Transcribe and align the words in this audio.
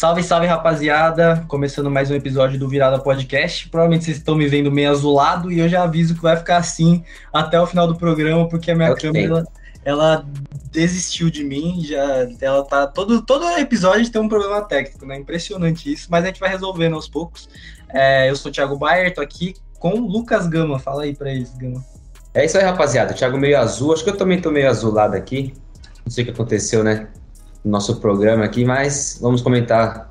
Salve, 0.00 0.22
salve, 0.22 0.46
rapaziada! 0.46 1.44
Começando 1.46 1.90
mais 1.90 2.10
um 2.10 2.14
episódio 2.14 2.58
do 2.58 2.66
Virada 2.66 2.98
Podcast. 2.98 3.68
Provavelmente 3.68 4.06
vocês 4.06 4.16
estão 4.16 4.34
me 4.34 4.48
vendo 4.48 4.72
meio 4.72 4.90
azulado 4.90 5.52
e 5.52 5.58
eu 5.58 5.68
já 5.68 5.82
aviso 5.82 6.14
que 6.14 6.22
vai 6.22 6.38
ficar 6.38 6.56
assim 6.56 7.04
até 7.30 7.60
o 7.60 7.66
final 7.66 7.86
do 7.86 7.94
programa, 7.94 8.48
porque 8.48 8.70
a 8.70 8.74
minha 8.74 8.94
câmera 8.94 9.44
ela 9.84 10.24
desistiu 10.72 11.28
de 11.28 11.44
mim, 11.44 11.82
já 11.84 12.26
ela 12.40 12.64
tá 12.64 12.86
todo 12.86 13.20
todo 13.20 13.46
episódio 13.58 14.10
tem 14.10 14.22
um 14.22 14.28
problema 14.30 14.62
técnico, 14.62 15.04
né? 15.04 15.18
Impressionante 15.18 15.92
isso, 15.92 16.06
mas 16.10 16.24
a 16.24 16.28
gente 16.28 16.40
vai 16.40 16.48
resolvendo 16.48 16.94
aos 16.94 17.06
poucos. 17.06 17.46
É, 17.90 18.30
eu 18.30 18.36
sou 18.36 18.50
o 18.50 18.54
Thiago 18.54 18.78
Bayer, 18.78 19.14
tô 19.14 19.20
aqui 19.20 19.54
com 19.78 19.90
o 19.90 20.08
Lucas 20.08 20.46
Gama. 20.46 20.78
Fala 20.78 21.02
aí 21.02 21.14
pra 21.14 21.30
eles, 21.30 21.52
Gama. 21.58 21.84
É 22.32 22.46
isso 22.46 22.56
aí, 22.56 22.64
rapaziada. 22.64 23.12
Thiago 23.12 23.36
meio 23.36 23.58
azul. 23.58 23.92
Acho 23.92 24.02
que 24.02 24.08
eu 24.08 24.16
também 24.16 24.40
tô 24.40 24.50
meio 24.50 24.70
azulado 24.70 25.14
aqui. 25.14 25.52
Não 26.06 26.10
sei 26.10 26.24
o 26.24 26.26
que 26.28 26.32
aconteceu, 26.32 26.82
né? 26.82 27.06
No 27.64 27.72
nosso 27.72 27.96
programa 28.00 28.44
aqui, 28.44 28.64
mas 28.64 29.18
vamos 29.20 29.42
comentar 29.42 30.10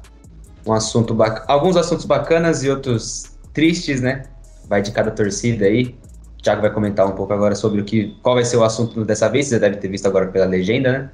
um 0.65 0.73
assunto 0.73 1.18
alguns 1.47 1.75
assuntos 1.75 2.05
bacanas 2.05 2.64
e 2.64 2.69
outros 2.69 3.37
tristes, 3.54 4.01
né? 4.01 4.24
Vai 4.68 4.82
de 4.82 4.91
cada 4.91 5.11
torcida 5.11 5.65
aí. 5.65 5.96
O 6.38 6.43
Thiago 6.43 6.61
vai 6.61 6.71
comentar 6.71 7.07
um 7.07 7.11
pouco 7.11 7.33
agora 7.33 7.55
sobre 7.55 7.82
o 7.82 7.83
que, 7.83 8.15
qual 8.21 8.36
vai 8.36 8.46
ser 8.46 8.57
o 8.57 8.64
assunto 8.64 9.04
dessa 9.04 9.27
vez. 9.27 9.47
Você 9.47 9.55
já 9.55 9.60
deve 9.60 9.77
ter 9.77 9.88
visto 9.88 10.05
agora 10.05 10.27
pela 10.27 10.46
legenda, 10.46 10.91
né? 10.91 11.10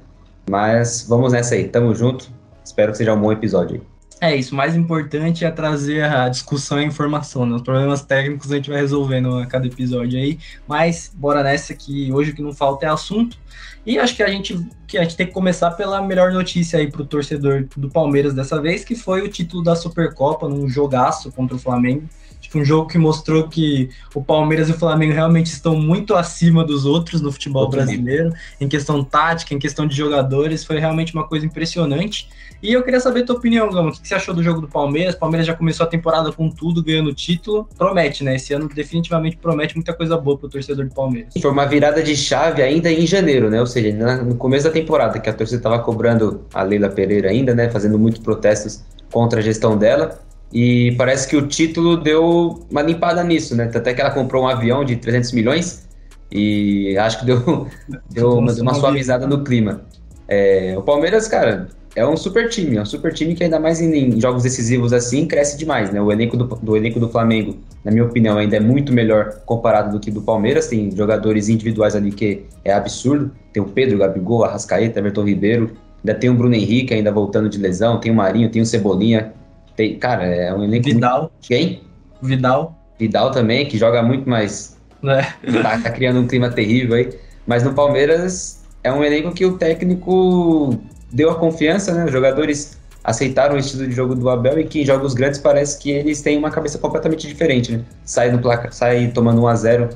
Mas 0.48 1.06
vamos 1.08 1.32
nessa 1.32 1.54
aí. 1.54 1.68
Tamo 1.68 1.94
junto. 1.94 2.30
Espero 2.64 2.92
que 2.92 2.98
seja 2.98 3.14
um 3.14 3.20
bom 3.20 3.32
episódio 3.32 3.76
aí. 3.76 3.95
É 4.18 4.34
isso, 4.34 4.54
o 4.54 4.56
mais 4.56 4.74
importante 4.74 5.44
é 5.44 5.50
trazer 5.50 6.04
a 6.04 6.26
discussão 6.30 6.80
e 6.80 6.84
a 6.84 6.86
informação, 6.86 7.44
né? 7.44 7.54
Os 7.54 7.60
problemas 7.60 8.02
técnicos 8.02 8.50
a 8.50 8.56
gente 8.56 8.70
vai 8.70 8.80
resolvendo 8.80 9.38
a 9.38 9.46
cada 9.46 9.66
episódio 9.66 10.18
aí, 10.18 10.38
mas 10.66 11.12
bora 11.14 11.42
nessa 11.42 11.74
que 11.74 12.10
hoje 12.10 12.30
o 12.30 12.34
que 12.34 12.40
não 12.40 12.54
falta 12.54 12.86
é 12.86 12.88
assunto. 12.88 13.36
E 13.84 13.98
acho 13.98 14.16
que 14.16 14.22
a 14.22 14.28
gente 14.28 14.58
que 14.86 14.96
a 14.96 15.02
gente 15.02 15.16
tem 15.16 15.26
que 15.26 15.32
começar 15.32 15.72
pela 15.72 16.00
melhor 16.00 16.32
notícia 16.32 16.78
aí 16.78 16.90
para 16.90 17.02
o 17.02 17.06
torcedor 17.06 17.66
do 17.76 17.90
Palmeiras 17.90 18.32
dessa 18.32 18.60
vez, 18.60 18.84
que 18.84 18.94
foi 18.94 19.20
o 19.20 19.28
título 19.28 19.62
da 19.62 19.76
Supercopa 19.76 20.48
num 20.48 20.66
jogaço 20.68 21.30
contra 21.30 21.54
o 21.54 21.58
Flamengo. 21.58 22.08
Que 22.40 22.58
um 22.58 22.64
jogo 22.64 22.88
que 22.88 22.96
mostrou 22.96 23.48
que 23.48 23.90
o 24.14 24.22
Palmeiras 24.22 24.68
e 24.68 24.72
o 24.72 24.78
Flamengo 24.78 25.12
realmente 25.12 25.46
estão 25.46 25.76
muito 25.76 26.14
acima 26.14 26.64
dos 26.64 26.86
outros 26.86 27.20
no 27.20 27.32
futebol 27.32 27.68
brasileiro, 27.68 28.32
em 28.60 28.68
questão 28.68 29.02
tática, 29.02 29.52
em 29.52 29.58
questão 29.58 29.86
de 29.86 29.96
jogadores, 29.96 30.64
foi 30.64 30.78
realmente 30.78 31.12
uma 31.12 31.24
coisa 31.24 31.44
impressionante. 31.44 32.28
E 32.62 32.72
eu 32.72 32.82
queria 32.82 33.00
saber 33.00 33.22
a 33.22 33.26
tua 33.26 33.36
opinião, 33.36 33.70
Gama. 33.70 33.90
O 33.90 33.92
que 33.92 34.06
você 34.06 34.14
achou 34.14 34.34
do 34.34 34.42
jogo 34.42 34.60
do 34.60 34.68
Palmeiras? 34.68 35.14
O 35.14 35.18
Palmeiras 35.18 35.46
já 35.46 35.54
começou 35.54 35.84
a 35.84 35.88
temporada 35.88 36.32
com 36.32 36.48
tudo, 36.48 36.82
ganhando 36.82 37.12
título. 37.12 37.68
Promete, 37.76 38.24
né? 38.24 38.36
Esse 38.36 38.54
ano 38.54 38.68
definitivamente 38.68 39.36
promete 39.36 39.74
muita 39.74 39.92
coisa 39.92 40.16
boa 40.16 40.38
pro 40.38 40.48
torcedor 40.48 40.86
do 40.86 40.94
Palmeiras. 40.94 41.34
Foi 41.40 41.50
uma 41.50 41.66
virada 41.66 42.02
de 42.02 42.16
chave 42.16 42.62
ainda 42.62 42.90
em 42.90 43.06
janeiro, 43.06 43.50
né? 43.50 43.60
Ou 43.60 43.66
seja, 43.66 43.92
no 44.22 44.36
começo 44.36 44.64
da 44.64 44.70
temporada, 44.70 45.18
que 45.18 45.28
a 45.28 45.34
torcida 45.34 45.58
estava 45.58 45.78
cobrando 45.80 46.46
a 46.54 46.62
Leila 46.62 46.88
Pereira 46.88 47.28
ainda, 47.28 47.54
né? 47.54 47.68
Fazendo 47.68 47.98
muitos 47.98 48.22
protestos 48.22 48.82
contra 49.12 49.40
a 49.40 49.42
gestão 49.42 49.76
dela. 49.76 50.18
E 50.52 50.94
parece 50.96 51.28
que 51.28 51.36
o 51.36 51.46
título 51.46 51.96
deu 51.96 52.64
uma 52.70 52.82
limpada 52.82 53.22
nisso, 53.22 53.54
né? 53.56 53.70
Até 53.74 53.92
que 53.92 54.00
ela 54.00 54.10
comprou 54.10 54.44
um 54.44 54.48
avião 54.48 54.84
de 54.84 54.96
300 54.96 55.32
milhões 55.32 55.86
e 56.30 56.96
acho 56.98 57.20
que 57.20 57.26
deu, 57.26 57.66
deu 58.10 58.38
uma, 58.38 58.52
uma 58.52 58.74
suavizada 58.74 59.26
no 59.26 59.42
clima. 59.42 59.82
É, 60.28 60.74
o 60.76 60.82
Palmeiras, 60.82 61.28
cara, 61.28 61.68
é 61.96 62.06
um 62.06 62.16
super 62.16 62.48
time, 62.50 62.76
é 62.76 62.82
um 62.82 62.84
super 62.84 63.12
time 63.12 63.34
que 63.34 63.42
ainda 63.42 63.58
mais 63.58 63.80
em, 63.80 63.90
em 63.94 64.20
jogos 64.20 64.42
decisivos 64.42 64.92
assim 64.92 65.26
cresce 65.26 65.56
demais, 65.56 65.90
né? 65.90 66.00
O 66.00 66.12
elenco 66.12 66.36
do, 66.36 66.44
do, 66.44 66.76
elenco 66.76 67.00
do 67.00 67.08
Flamengo, 67.08 67.56
na 67.82 67.90
minha 67.90 68.04
opinião, 68.04 68.36
ainda 68.36 68.56
é 68.56 68.60
muito 68.60 68.92
melhor 68.92 69.40
comparado 69.46 69.92
do 69.92 69.98
que 69.98 70.10
do 70.10 70.20
Palmeiras. 70.20 70.66
Tem 70.66 70.94
jogadores 70.94 71.48
individuais 71.48 71.96
ali 71.96 72.12
que 72.12 72.44
é 72.64 72.72
absurdo. 72.72 73.32
Tem 73.52 73.62
o 73.62 73.66
Pedro, 73.66 73.96
o 73.96 73.98
Gabigol, 74.00 74.44
Arrascaeta, 74.44 74.98
Everton 74.98 75.24
Ribeiro. 75.24 75.70
Ainda 76.04 76.18
tem 76.18 76.28
o 76.28 76.34
Bruno 76.34 76.54
Henrique 76.54 76.92
ainda 76.92 77.10
voltando 77.10 77.48
de 77.48 77.58
lesão. 77.58 77.98
Tem 77.98 78.12
o 78.12 78.14
Marinho, 78.14 78.50
tem 78.50 78.60
o 78.60 78.66
Cebolinha. 78.66 79.32
Tem, 79.76 79.98
cara, 79.98 80.24
é 80.24 80.52
um 80.54 80.64
elenco. 80.64 80.84
Vidal. 80.84 81.20
Muito... 81.20 81.32
Quem? 81.42 81.82
Vidal. 82.22 82.74
Vidal 82.98 83.30
também, 83.30 83.66
que 83.66 83.76
joga 83.76 84.02
muito 84.02 84.28
mais. 84.28 84.76
É. 85.04 85.22
Tá, 85.62 85.78
tá 85.78 85.90
criando 85.90 86.20
um 86.20 86.26
clima 86.26 86.50
terrível 86.50 86.96
aí. 86.96 87.10
Mas 87.46 87.62
no 87.62 87.74
Palmeiras 87.74 88.64
é 88.82 88.92
um 88.92 89.04
elenco 89.04 89.32
que 89.32 89.44
o 89.44 89.58
técnico 89.58 90.78
deu 91.12 91.30
a 91.30 91.34
confiança, 91.34 91.92
né? 91.92 92.06
Os 92.06 92.12
jogadores 92.12 92.78
aceitaram 93.04 93.54
o 93.54 93.58
estilo 93.58 93.86
de 93.86 93.92
jogo 93.92 94.14
do 94.14 94.28
Abel 94.28 94.58
e 94.58 94.64
que 94.64 94.80
em 94.80 94.84
jogos 94.84 95.14
grandes 95.14 95.38
parece 95.38 95.78
que 95.78 95.90
eles 95.90 96.22
têm 96.22 96.36
uma 96.36 96.50
cabeça 96.50 96.78
completamente 96.78 97.26
diferente, 97.26 97.72
né? 97.72 97.84
Sai, 98.04 98.32
no 98.32 98.38
placa, 98.38 98.72
sai 98.72 99.08
tomando 99.08 99.42
1 99.42 99.46
a 99.46 99.54
0 99.54 99.88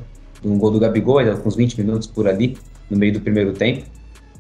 um 0.45 0.59
gol 0.59 0.71
do 0.71 0.79
Gabigol, 0.79 1.21
com 1.37 1.49
uns 1.49 1.57
20 1.57 1.79
minutos 1.81 2.07
por 2.07 2.27
ali, 2.27 2.57
no 2.89 2.97
meio 2.97 3.13
do 3.13 3.21
primeiro 3.21 3.53
tempo, 3.53 3.85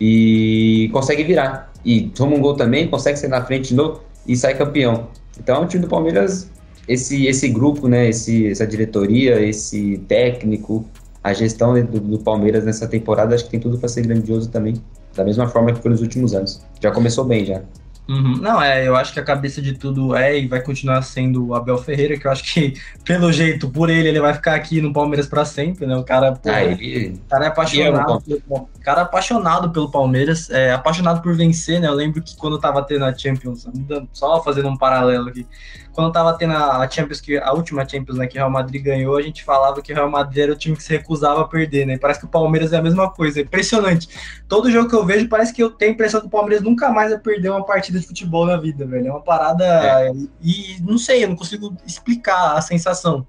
e 0.00 0.88
consegue 0.92 1.22
virar. 1.24 1.70
E 1.84 2.02
toma 2.02 2.36
um 2.36 2.40
gol 2.40 2.54
também, 2.54 2.86
consegue 2.88 3.18
sair 3.18 3.28
na 3.28 3.44
frente 3.44 3.68
de 3.68 3.74
novo 3.74 4.00
e 4.30 4.36
sai 4.36 4.56
campeão. 4.56 5.08
Então, 5.40 5.64
o 5.64 5.66
time 5.66 5.82
do 5.82 5.88
Palmeiras, 5.88 6.48
esse, 6.86 7.26
esse 7.26 7.48
grupo, 7.48 7.88
né, 7.88 8.08
esse, 8.08 8.46
essa 8.48 8.64
diretoria, 8.64 9.40
esse 9.40 9.98
técnico, 10.06 10.84
a 11.22 11.32
gestão 11.32 11.74
do, 11.84 11.98
do 11.98 12.18
Palmeiras 12.20 12.64
nessa 12.64 12.86
temporada, 12.86 13.34
acho 13.34 13.44
que 13.44 13.50
tem 13.50 13.58
tudo 13.58 13.76
para 13.76 13.88
ser 13.88 14.02
grandioso 14.06 14.48
também 14.48 14.74
da 15.16 15.24
mesma 15.24 15.48
forma 15.48 15.72
que 15.72 15.82
foi 15.82 15.90
nos 15.90 16.00
últimos 16.00 16.32
anos. 16.32 16.64
Já 16.80 16.92
começou 16.92 17.24
bem 17.24 17.44
já. 17.44 17.60
Uhum. 18.08 18.36
Não, 18.38 18.60
é, 18.60 18.86
eu 18.86 18.96
acho 18.96 19.12
que 19.12 19.20
a 19.20 19.24
cabeça 19.24 19.62
de 19.62 19.74
tudo 19.74 20.16
é 20.16 20.36
e 20.36 20.48
vai 20.48 20.60
continuar 20.60 21.00
sendo 21.02 21.46
o 21.46 21.54
Abel 21.54 21.78
Ferreira, 21.78 22.18
que 22.18 22.26
eu 22.26 22.30
acho 22.30 22.42
que, 22.42 22.74
pelo 23.04 23.32
jeito, 23.32 23.70
por 23.70 23.88
ele, 23.88 24.08
ele 24.08 24.20
vai 24.20 24.34
ficar 24.34 24.54
aqui 24.54 24.80
no 24.80 24.92
Palmeiras 24.92 25.28
para 25.28 25.44
sempre, 25.44 25.86
né? 25.86 25.96
O 25.96 26.02
cara, 26.02 26.32
pô, 26.32 26.50
ah, 26.50 26.62
ele... 26.62 27.20
cara 27.28 27.44
é 27.44 27.48
apaixonado, 27.48 28.20
pelo, 28.20 28.68
cara 28.82 29.00
é 29.00 29.04
apaixonado 29.04 29.70
pelo 29.70 29.90
Palmeiras, 29.90 30.50
é 30.50 30.72
apaixonado 30.72 31.22
por 31.22 31.36
vencer, 31.36 31.80
né? 31.80 31.86
Eu 31.86 31.94
lembro 31.94 32.20
que 32.20 32.36
quando 32.36 32.54
eu 32.56 32.60
tava 32.60 32.82
tendo 32.82 33.04
a 33.04 33.16
Champions, 33.16 33.68
só 34.12 34.42
fazendo 34.42 34.68
um 34.68 34.76
paralelo 34.76 35.28
aqui, 35.28 35.46
quando 35.92 36.12
tava 36.12 36.36
tendo 36.36 36.54
a 36.54 36.88
Champions, 36.88 37.20
que 37.20 37.36
a 37.36 37.52
última 37.52 37.86
Champions 37.88 38.18
né, 38.18 38.26
que 38.26 38.36
o 38.36 38.40
Real 38.40 38.50
Madrid 38.50 38.82
ganhou, 38.82 39.16
a 39.16 39.22
gente 39.22 39.44
falava 39.44 39.82
que 39.82 39.92
o 39.92 39.94
Real 39.94 40.10
Madrid 40.10 40.44
era 40.44 40.52
o 40.52 40.56
time 40.56 40.76
que 40.76 40.82
se 40.82 40.90
recusava 40.90 41.42
a 41.42 41.44
perder, 41.44 41.86
né? 41.86 41.98
Parece 41.98 42.20
que 42.20 42.26
o 42.26 42.28
Palmeiras 42.28 42.72
é 42.72 42.78
a 42.78 42.82
mesma 42.82 43.10
coisa, 43.10 43.40
é 43.40 43.42
impressionante. 43.42 44.08
Todo 44.48 44.70
jogo 44.70 44.88
que 44.88 44.94
eu 44.94 45.04
vejo, 45.04 45.28
parece 45.28 45.52
que 45.52 45.62
eu 45.62 45.70
tenho 45.70 45.92
a 45.92 45.94
impressão 45.94 46.20
que 46.20 46.26
o 46.26 46.30
Palmeiras 46.30 46.62
nunca 46.62 46.90
mais 46.90 47.10
vai 47.10 47.18
perder 47.18 47.50
uma 47.50 47.64
partida 47.64 47.89
de 47.98 48.06
futebol 48.06 48.46
na 48.46 48.56
vida, 48.56 48.86
velho. 48.86 49.08
É 49.08 49.10
uma 49.10 49.22
parada. 49.22 49.64
É. 49.64 50.12
E 50.42 50.76
não 50.80 50.98
sei, 50.98 51.24
eu 51.24 51.28
não 51.28 51.36
consigo 51.36 51.76
explicar 51.86 52.56
a 52.56 52.60
sensação. 52.60 53.26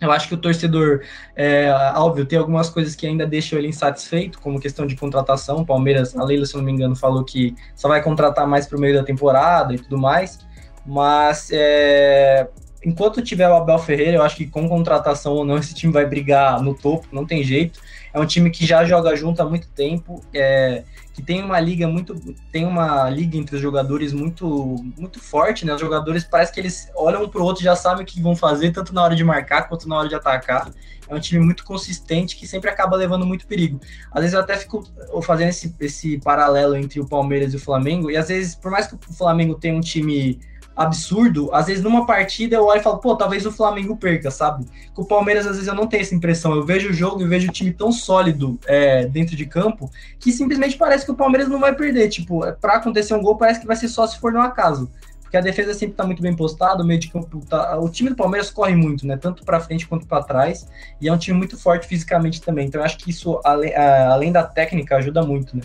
Eu 0.00 0.10
acho 0.10 0.26
que 0.26 0.34
o 0.34 0.36
torcedor, 0.36 1.02
é, 1.36 1.72
óbvio, 1.94 2.26
tem 2.26 2.36
algumas 2.36 2.68
coisas 2.68 2.96
que 2.96 3.06
ainda 3.06 3.24
deixam 3.24 3.56
ele 3.56 3.68
insatisfeito, 3.68 4.40
como 4.40 4.60
questão 4.60 4.84
de 4.84 4.96
contratação. 4.96 5.58
O 5.58 5.66
Palmeiras, 5.66 6.16
a 6.16 6.24
Leila, 6.24 6.44
se 6.44 6.56
não 6.56 6.62
me 6.64 6.72
engano, 6.72 6.96
falou 6.96 7.22
que 7.22 7.54
só 7.76 7.86
vai 7.86 8.02
contratar 8.02 8.44
mais 8.46 8.66
para 8.66 8.76
o 8.76 8.80
meio 8.80 8.96
da 8.96 9.04
temporada 9.04 9.72
e 9.72 9.78
tudo 9.78 9.96
mais. 9.96 10.40
Mas 10.84 11.50
é, 11.52 12.48
enquanto 12.84 13.22
tiver 13.22 13.48
o 13.48 13.54
Abel 13.54 13.78
Ferreira, 13.78 14.16
eu 14.16 14.22
acho 14.22 14.36
que 14.36 14.46
com 14.46 14.68
contratação 14.68 15.34
ou 15.34 15.44
não, 15.44 15.56
esse 15.58 15.72
time 15.72 15.92
vai 15.92 16.04
brigar 16.04 16.60
no 16.60 16.74
topo, 16.74 17.06
não 17.12 17.24
tem 17.24 17.44
jeito. 17.44 17.80
É 18.12 18.18
um 18.18 18.26
time 18.26 18.50
que 18.50 18.66
já 18.66 18.84
joga 18.84 19.14
junto 19.14 19.40
há 19.40 19.48
muito 19.48 19.68
tempo, 19.68 20.20
é, 20.34 20.82
que 21.12 21.22
tem 21.22 21.42
uma 21.42 21.60
liga 21.60 21.86
muito. 21.86 22.14
Tem 22.50 22.66
uma 22.66 23.08
liga 23.10 23.36
entre 23.36 23.56
os 23.56 23.62
jogadores 23.62 24.12
muito, 24.12 24.76
muito 24.96 25.20
forte, 25.20 25.66
né? 25.66 25.74
Os 25.74 25.80
jogadores 25.80 26.24
parece 26.24 26.52
que 26.52 26.60
eles 26.60 26.90
olham 26.94 27.24
um 27.24 27.28
pro 27.28 27.44
outro 27.44 27.62
e 27.62 27.64
já 27.64 27.76
sabem 27.76 28.02
o 28.02 28.06
que 28.06 28.20
vão 28.20 28.34
fazer, 28.34 28.72
tanto 28.72 28.94
na 28.94 29.02
hora 29.02 29.14
de 29.14 29.22
marcar 29.22 29.68
quanto 29.68 29.88
na 29.88 29.98
hora 29.98 30.08
de 30.08 30.14
atacar. 30.14 30.70
É 31.08 31.14
um 31.14 31.20
time 31.20 31.44
muito 31.44 31.64
consistente 31.64 32.36
que 32.36 32.46
sempre 32.46 32.70
acaba 32.70 32.96
levando 32.96 33.26
muito 33.26 33.46
perigo. 33.46 33.78
Às 34.10 34.20
vezes 34.20 34.34
eu 34.34 34.40
até 34.40 34.56
fico 34.56 34.82
fazendo 35.22 35.48
esse, 35.48 35.74
esse 35.80 36.18
paralelo 36.18 36.74
entre 36.76 37.00
o 37.00 37.06
Palmeiras 37.06 37.52
e 37.52 37.56
o 37.56 37.60
Flamengo, 37.60 38.10
e 38.10 38.16
às 38.16 38.28
vezes, 38.28 38.54
por 38.54 38.70
mais 38.70 38.86
que 38.86 38.94
o 38.94 39.14
Flamengo 39.14 39.54
tenha 39.54 39.74
um 39.74 39.80
time 39.80 40.40
absurdo, 40.76 41.50
às 41.52 41.66
vezes 41.66 41.82
numa 41.82 42.06
partida 42.06 42.56
eu 42.56 42.64
olho 42.64 42.80
e 42.80 42.82
falo, 42.82 42.98
pô, 42.98 43.14
talvez 43.16 43.44
o 43.44 43.52
Flamengo 43.52 43.96
perca, 43.96 44.30
sabe? 44.30 44.64
Com 44.94 45.02
o 45.02 45.06
Palmeiras, 45.06 45.46
às 45.46 45.52
vezes 45.52 45.68
eu 45.68 45.74
não 45.74 45.86
tenho 45.86 46.02
essa 46.02 46.14
impressão. 46.14 46.54
Eu 46.54 46.64
vejo 46.64 46.90
o 46.90 46.92
jogo 46.92 47.22
e 47.22 47.26
vejo 47.26 47.48
o 47.48 47.52
time 47.52 47.72
tão 47.72 47.92
sólido 47.92 48.58
é, 48.66 49.06
dentro 49.06 49.36
de 49.36 49.46
campo 49.46 49.90
que 50.18 50.32
simplesmente 50.32 50.76
parece 50.76 51.04
que 51.04 51.10
o 51.10 51.16
Palmeiras 51.16 51.48
não 51.48 51.60
vai 51.60 51.74
perder. 51.74 52.08
Tipo, 52.08 52.44
é, 52.44 52.52
para 52.52 52.74
acontecer 52.74 53.14
um 53.14 53.22
gol, 53.22 53.36
parece 53.36 53.60
que 53.60 53.66
vai 53.66 53.76
ser 53.76 53.88
só 53.88 54.06
se 54.06 54.18
for 54.18 54.32
no 54.32 54.40
acaso. 54.40 54.90
Porque 55.22 55.36
a 55.38 55.40
defesa 55.40 55.72
sempre 55.72 55.94
tá 55.94 56.04
muito 56.04 56.20
bem 56.20 56.36
postada, 56.36 56.82
o 56.82 56.86
meio 56.86 57.00
de 57.00 57.08
campo 57.08 57.42
tá. 57.48 57.78
O 57.78 57.88
time 57.88 58.10
do 58.10 58.16
Palmeiras 58.16 58.50
corre 58.50 58.74
muito, 58.74 59.06
né? 59.06 59.16
Tanto 59.16 59.44
para 59.46 59.58
frente 59.60 59.86
quanto 59.86 60.06
para 60.06 60.22
trás. 60.22 60.68
E 61.00 61.08
é 61.08 61.12
um 61.12 61.16
time 61.16 61.38
muito 61.38 61.56
forte 61.56 61.86
fisicamente 61.86 62.40
também. 62.42 62.66
Então 62.66 62.82
eu 62.82 62.84
acho 62.84 62.98
que 62.98 63.08
isso, 63.08 63.40
além, 63.42 63.74
além 63.74 64.30
da 64.30 64.42
técnica, 64.42 64.96
ajuda 64.96 65.22
muito, 65.22 65.56
né? 65.56 65.62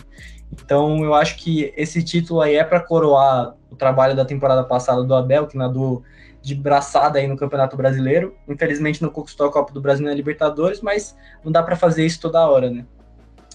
Então 0.52 1.04
eu 1.04 1.14
acho 1.14 1.36
que 1.36 1.72
esse 1.76 2.02
título 2.02 2.40
aí 2.40 2.56
é 2.56 2.64
para 2.64 2.80
coroar 2.80 3.54
o 3.70 3.76
trabalho 3.76 4.16
da 4.16 4.24
temporada 4.24 4.64
passada 4.64 5.02
do 5.04 5.14
Abel, 5.14 5.46
que 5.46 5.56
nadou 5.56 6.02
de 6.42 6.54
braçada 6.54 7.18
aí 7.18 7.26
no 7.26 7.36
Campeonato 7.36 7.76
Brasileiro. 7.76 8.34
Infelizmente 8.48 9.02
não 9.02 9.10
conquistou 9.10 9.46
a 9.46 9.52
Copa 9.52 9.72
do 9.72 9.80
Brasil 9.80 10.04
na 10.04 10.14
Libertadores, 10.14 10.80
mas 10.80 11.16
não 11.44 11.52
dá 11.52 11.62
para 11.62 11.76
fazer 11.76 12.04
isso 12.06 12.20
toda 12.20 12.46
hora, 12.48 12.70
né? 12.70 12.84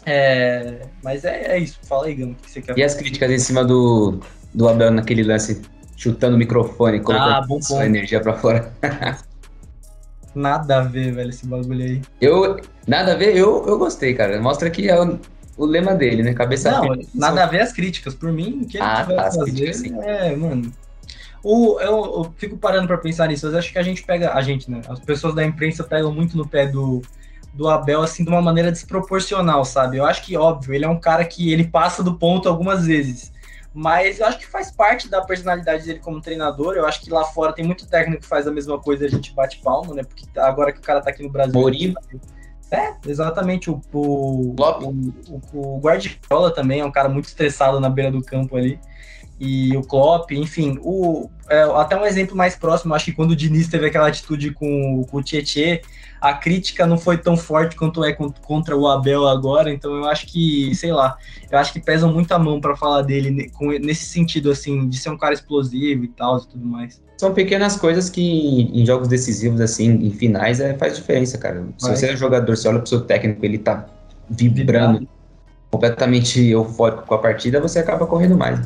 É, 0.05 0.81
mas 1.01 1.23
é, 1.23 1.55
é, 1.55 1.57
isso. 1.57 1.79
Fala 1.83 2.07
aí, 2.07 2.15
Gama, 2.15 2.33
o 2.33 2.35
que 2.35 2.51
você 2.51 2.61
quer 2.61 2.77
E 2.77 2.83
as 2.83 2.93
críticas 2.93 3.31
em 3.31 3.39
cima 3.39 3.63
do, 3.63 4.19
do 4.53 4.67
Abel 4.67 4.91
naquele 4.91 5.23
lance 5.23 5.61
chutando 5.95 6.35
o 6.35 6.39
microfone, 6.39 6.99
colocando 6.99 7.31
ah, 7.31 7.45
bom, 7.47 7.59
bom. 7.67 7.81
energia 7.81 8.19
para 8.19 8.33
fora. 8.33 8.73
nada 10.35 10.79
a 10.79 10.81
ver, 10.81 11.13
velho, 11.13 11.29
esse 11.29 11.45
bagulho 11.45 11.83
aí. 11.83 12.01
Eu, 12.19 12.59
nada 12.85 13.13
a 13.13 13.15
ver, 13.15 13.37
eu, 13.37 13.65
eu 13.65 13.77
gostei, 13.77 14.13
cara. 14.13 14.41
Mostra 14.41 14.69
que 14.69 14.89
é 14.89 14.95
o, 15.57 15.65
lema 15.65 15.93
dele, 15.93 16.23
né? 16.23 16.33
Cabeça 16.33 16.71
Não, 16.71 16.97
nada 17.13 17.43
a 17.43 17.47
ver 17.47 17.61
as 17.61 17.71
críticas. 17.71 18.13
Por 18.13 18.31
mim, 18.31 18.61
o 18.63 18.67
que 18.67 18.77
ele 18.77 18.85
ah, 18.85 19.01
tiver 19.01 19.15
tá, 19.15 19.23
fazer, 19.23 19.51
críticas, 19.51 19.83
é, 20.03 20.35
mano. 20.35 20.71
O, 21.43 21.79
eu, 21.79 21.89
eu 21.89 22.33
fico 22.37 22.57
parando 22.57 22.87
para 22.87 22.97
pensar 22.97 23.27
nisso. 23.27 23.47
Eu 23.47 23.57
acho 23.57 23.71
que 23.71 23.77
a 23.77 23.83
gente 23.83 24.03
pega, 24.03 24.33
a 24.33 24.41
gente, 24.41 24.71
né? 24.71 24.81
As 24.87 24.99
pessoas 24.99 25.35
da 25.35 25.43
imprensa 25.43 25.83
pegam 25.83 26.11
muito 26.13 26.37
no 26.37 26.47
pé 26.47 26.67
do, 26.67 27.01
do 27.53 27.67
Abel, 27.69 28.01
assim, 28.01 28.23
de 28.23 28.29
uma 28.29 28.41
maneira 28.41 28.71
desproporcional, 28.71 29.63
sabe? 29.65 29.97
Eu 29.97 30.05
acho 30.05 30.23
que, 30.23 30.35
óbvio, 30.37 30.73
ele 30.73 30.85
é 30.85 30.89
um 30.89 30.99
cara 30.99 31.25
que 31.25 31.51
ele 31.51 31.65
passa 31.65 32.01
do 32.01 32.15
ponto 32.15 32.47
algumas 32.49 32.85
vezes. 32.85 33.33
Mas 33.73 34.19
eu 34.19 34.27
acho 34.27 34.37
que 34.37 34.45
faz 34.45 34.71
parte 34.71 35.09
da 35.09 35.21
personalidade 35.21 35.85
dele 35.85 35.99
como 35.99 36.21
treinador. 36.21 36.75
Eu 36.75 36.85
acho 36.85 37.01
que 37.01 37.09
lá 37.09 37.25
fora 37.25 37.51
tem 37.51 37.65
muito 37.65 37.87
técnico 37.87 38.21
que 38.21 38.27
faz 38.27 38.47
a 38.47 38.51
mesma 38.51 38.79
coisa 38.79 39.03
e 39.03 39.07
a 39.07 39.09
gente 39.09 39.33
bate 39.33 39.59
palma, 39.63 39.95
né? 39.95 40.03
Porque 40.03 40.25
agora 40.39 40.71
que 40.71 40.79
o 40.79 40.81
cara 40.81 41.01
tá 41.01 41.09
aqui 41.09 41.23
no 41.23 41.29
Brasil. 41.29 41.53
Mourinho. 41.53 41.95
É, 42.73 42.95
exatamente. 43.05 43.69
O, 43.69 43.79
o, 43.93 44.55
o, 44.57 45.41
o, 45.53 45.79
Guardiola 45.79 46.49
também 46.49 46.79
é 46.79 46.85
um 46.85 46.91
cara 46.91 47.07
muito 47.07 47.25
estressado 47.25 47.79
na 47.79 47.87
beira 47.87 48.11
do 48.11 48.23
campo 48.23 48.57
ali. 48.57 48.79
E 49.39 49.77
o 49.77 49.83
Klopp, 49.83 50.31
enfim, 50.31 50.79
o, 50.81 51.29
é, 51.47 51.61
até 51.75 51.95
um 51.95 52.05
exemplo 52.05 52.35
mais 52.35 52.55
próximo, 52.55 52.95
acho 52.95 53.05
que 53.05 53.11
quando 53.11 53.31
o 53.31 53.35
Diniz 53.35 53.67
teve 53.67 53.85
aquela 53.85 54.07
atitude 54.07 54.51
com, 54.51 55.03
com 55.03 55.17
o 55.17 55.23
Tietê, 55.23 55.83
a 56.21 56.33
crítica 56.33 56.87
não 56.87 56.97
foi 56.97 57.17
tão 57.17 57.35
forte 57.35 57.75
quanto 57.75 58.03
é 58.03 58.13
contra 58.13 58.75
o 58.75 58.87
Abel 58.87 59.27
agora, 59.27 59.71
então 59.71 59.93
eu 59.93 60.05
acho 60.05 60.27
que, 60.27 60.73
sei 60.73 60.93
lá, 60.93 61.17
eu 61.51 61.59
acho 61.59 61.73
que 61.73 61.81
pesa 61.81 62.07
muito 62.07 62.31
a 62.31 62.39
mão 62.39 62.61
para 62.61 62.77
falar 62.77 63.01
dele 63.01 63.51
nesse 63.81 64.05
sentido, 64.05 64.49
assim, 64.49 64.87
de 64.87 64.97
ser 64.97 65.09
um 65.09 65.17
cara 65.17 65.33
explosivo 65.33 66.05
e 66.05 66.07
tal 66.07 66.37
e 66.37 66.47
tudo 66.47 66.65
mais. 66.65 67.02
São 67.23 67.33
pequenas 67.33 67.77
coisas 67.77 68.09
que 68.09 68.69
em 68.73 68.85
jogos 68.85 69.07
decisivos, 69.07 69.61
assim, 69.61 69.85
em 69.91 70.11
finais, 70.11 70.59
é, 70.59 70.73
faz 70.73 70.97
diferença, 70.97 71.37
cara. 71.37 71.63
Se 71.77 71.87
Vai. 71.87 71.95
você 71.95 72.07
é 72.07 72.17
jogador, 72.17 72.57
você 72.57 72.67
olha 72.67 72.79
pro 72.79 72.89
seu 72.89 72.99
técnico, 72.99 73.45
ele 73.45 73.57
tá 73.57 73.85
vibrando, 74.29 74.99
Vibrado. 74.99 75.07
completamente 75.71 76.45
eufórico 76.45 77.03
com 77.03 77.13
a 77.15 77.17
partida, 77.17 77.61
você 77.61 77.79
acaba 77.79 78.05
correndo 78.05 78.35
mais. 78.35 78.59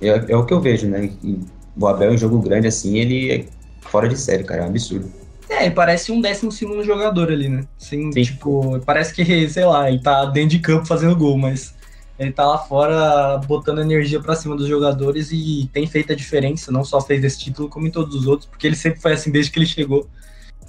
É, 0.00 0.32
é 0.32 0.36
o 0.36 0.44
que 0.44 0.52
eu 0.52 0.60
vejo, 0.60 0.88
né? 0.88 1.10
E 1.22 1.38
o 1.78 1.86
Abel 1.86 2.12
em 2.12 2.18
jogo 2.18 2.40
grande, 2.40 2.66
assim, 2.66 2.98
ele 2.98 3.30
é 3.30 3.44
fora 3.82 4.08
de 4.08 4.18
série, 4.18 4.42
cara, 4.42 4.62
é 4.62 4.64
um 4.64 4.70
absurdo. 4.70 5.08
É, 5.48 5.70
parece 5.70 6.10
um 6.10 6.20
décimo 6.20 6.50
segundo 6.50 6.82
jogador 6.82 7.30
ali, 7.30 7.48
né? 7.48 7.62
Assim, 7.80 8.10
Sim. 8.10 8.22
tipo, 8.22 8.80
parece 8.84 9.14
que, 9.14 9.48
sei 9.48 9.64
lá, 9.64 9.88
ele 9.88 10.00
tá 10.00 10.24
dentro 10.24 10.50
de 10.50 10.58
campo 10.58 10.86
fazendo 10.86 11.14
gol, 11.14 11.38
mas 11.38 11.72
ele 12.18 12.32
tá 12.32 12.46
lá 12.46 12.58
fora 12.58 13.38
botando 13.38 13.80
energia 13.80 14.20
para 14.20 14.36
cima 14.36 14.56
dos 14.56 14.68
jogadores 14.68 15.30
e 15.32 15.68
tem 15.72 15.86
feito 15.86 16.12
a 16.12 16.16
diferença, 16.16 16.70
não 16.70 16.84
só 16.84 17.00
fez 17.00 17.24
esse 17.24 17.38
título, 17.38 17.68
como 17.68 17.86
em 17.86 17.90
todos 17.90 18.14
os 18.14 18.26
outros, 18.26 18.48
porque 18.48 18.66
ele 18.66 18.76
sempre 18.76 19.00
foi 19.00 19.12
assim 19.12 19.30
desde 19.30 19.50
que 19.50 19.58
ele 19.58 19.66
chegou. 19.66 20.08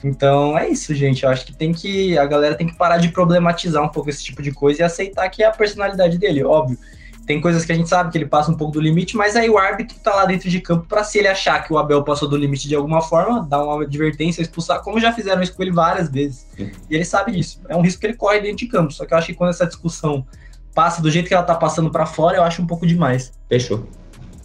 Então 0.03 0.57
é 0.57 0.67
isso, 0.69 0.93
gente. 0.93 1.23
Eu 1.23 1.29
acho 1.29 1.45
que 1.45 1.53
tem 1.53 1.71
que. 1.71 2.17
A 2.17 2.25
galera 2.25 2.55
tem 2.55 2.67
que 2.67 2.75
parar 2.75 2.97
de 2.97 3.09
problematizar 3.09 3.81
um 3.81 3.89
pouco 3.89 4.09
esse 4.09 4.23
tipo 4.23 4.41
de 4.41 4.51
coisa 4.51 4.81
e 4.81 4.83
aceitar 4.83 5.29
que 5.29 5.41
é 5.41 5.45
a 5.45 5.51
personalidade 5.51 6.17
dele, 6.17 6.43
óbvio. 6.43 6.77
Tem 7.25 7.39
coisas 7.39 7.63
que 7.63 7.71
a 7.71 7.75
gente 7.75 7.87
sabe 7.87 8.11
que 8.11 8.17
ele 8.17 8.25
passa 8.25 8.51
um 8.51 8.55
pougo 8.55 8.73
do 8.73 8.81
limite, 8.81 9.15
mas 9.15 9.37
aí 9.37 9.49
o 9.49 9.57
árbitro 9.57 9.97
tá 9.99 10.13
lá 10.13 10.25
dentro 10.25 10.49
de 10.49 10.59
campo 10.59 10.85
para 10.87 11.05
se 11.05 11.19
ele 11.19 11.29
achar 11.29 11.63
que 11.63 11.71
o 11.71 11.77
Abel 11.77 12.03
passou 12.03 12.27
do 12.27 12.35
limite 12.35 12.67
de 12.67 12.75
alguma 12.75 13.01
forma, 13.01 13.47
dar 13.47 13.63
uma 13.63 13.81
advertência, 13.83 14.41
expulsar, 14.41 14.81
como 14.81 14.99
já 14.99 15.13
fizeram 15.13 15.41
isso 15.41 15.55
com 15.55 15.63
ele 15.63 15.71
várias 15.71 16.09
vezes. 16.09 16.45
E 16.89 16.95
ele 16.95 17.05
sabe 17.05 17.31
disso. 17.31 17.61
É 17.69 17.77
um 17.77 17.81
risco 17.81 18.01
que 18.01 18.07
ele 18.07 18.15
corre 18.15 18.41
dentro 18.41 18.57
de 18.57 18.67
campo. 18.67 18.91
Só 18.91 19.05
que 19.05 19.13
eu 19.13 19.17
acho 19.17 19.27
que 19.27 19.33
quando 19.35 19.51
essa 19.51 19.65
discussão 19.65 20.25
passa 20.73 21.01
do 21.01 21.09
jeito 21.09 21.27
que 21.27 21.33
ela 21.33 21.43
tá 21.43 21.55
passando 21.55 21.91
para 21.91 22.05
fora, 22.05 22.37
eu 22.37 22.43
acho 22.43 22.61
um 22.61 22.67
pouco 22.67 22.85
demais. 22.85 23.31
Fechou. 23.49 23.87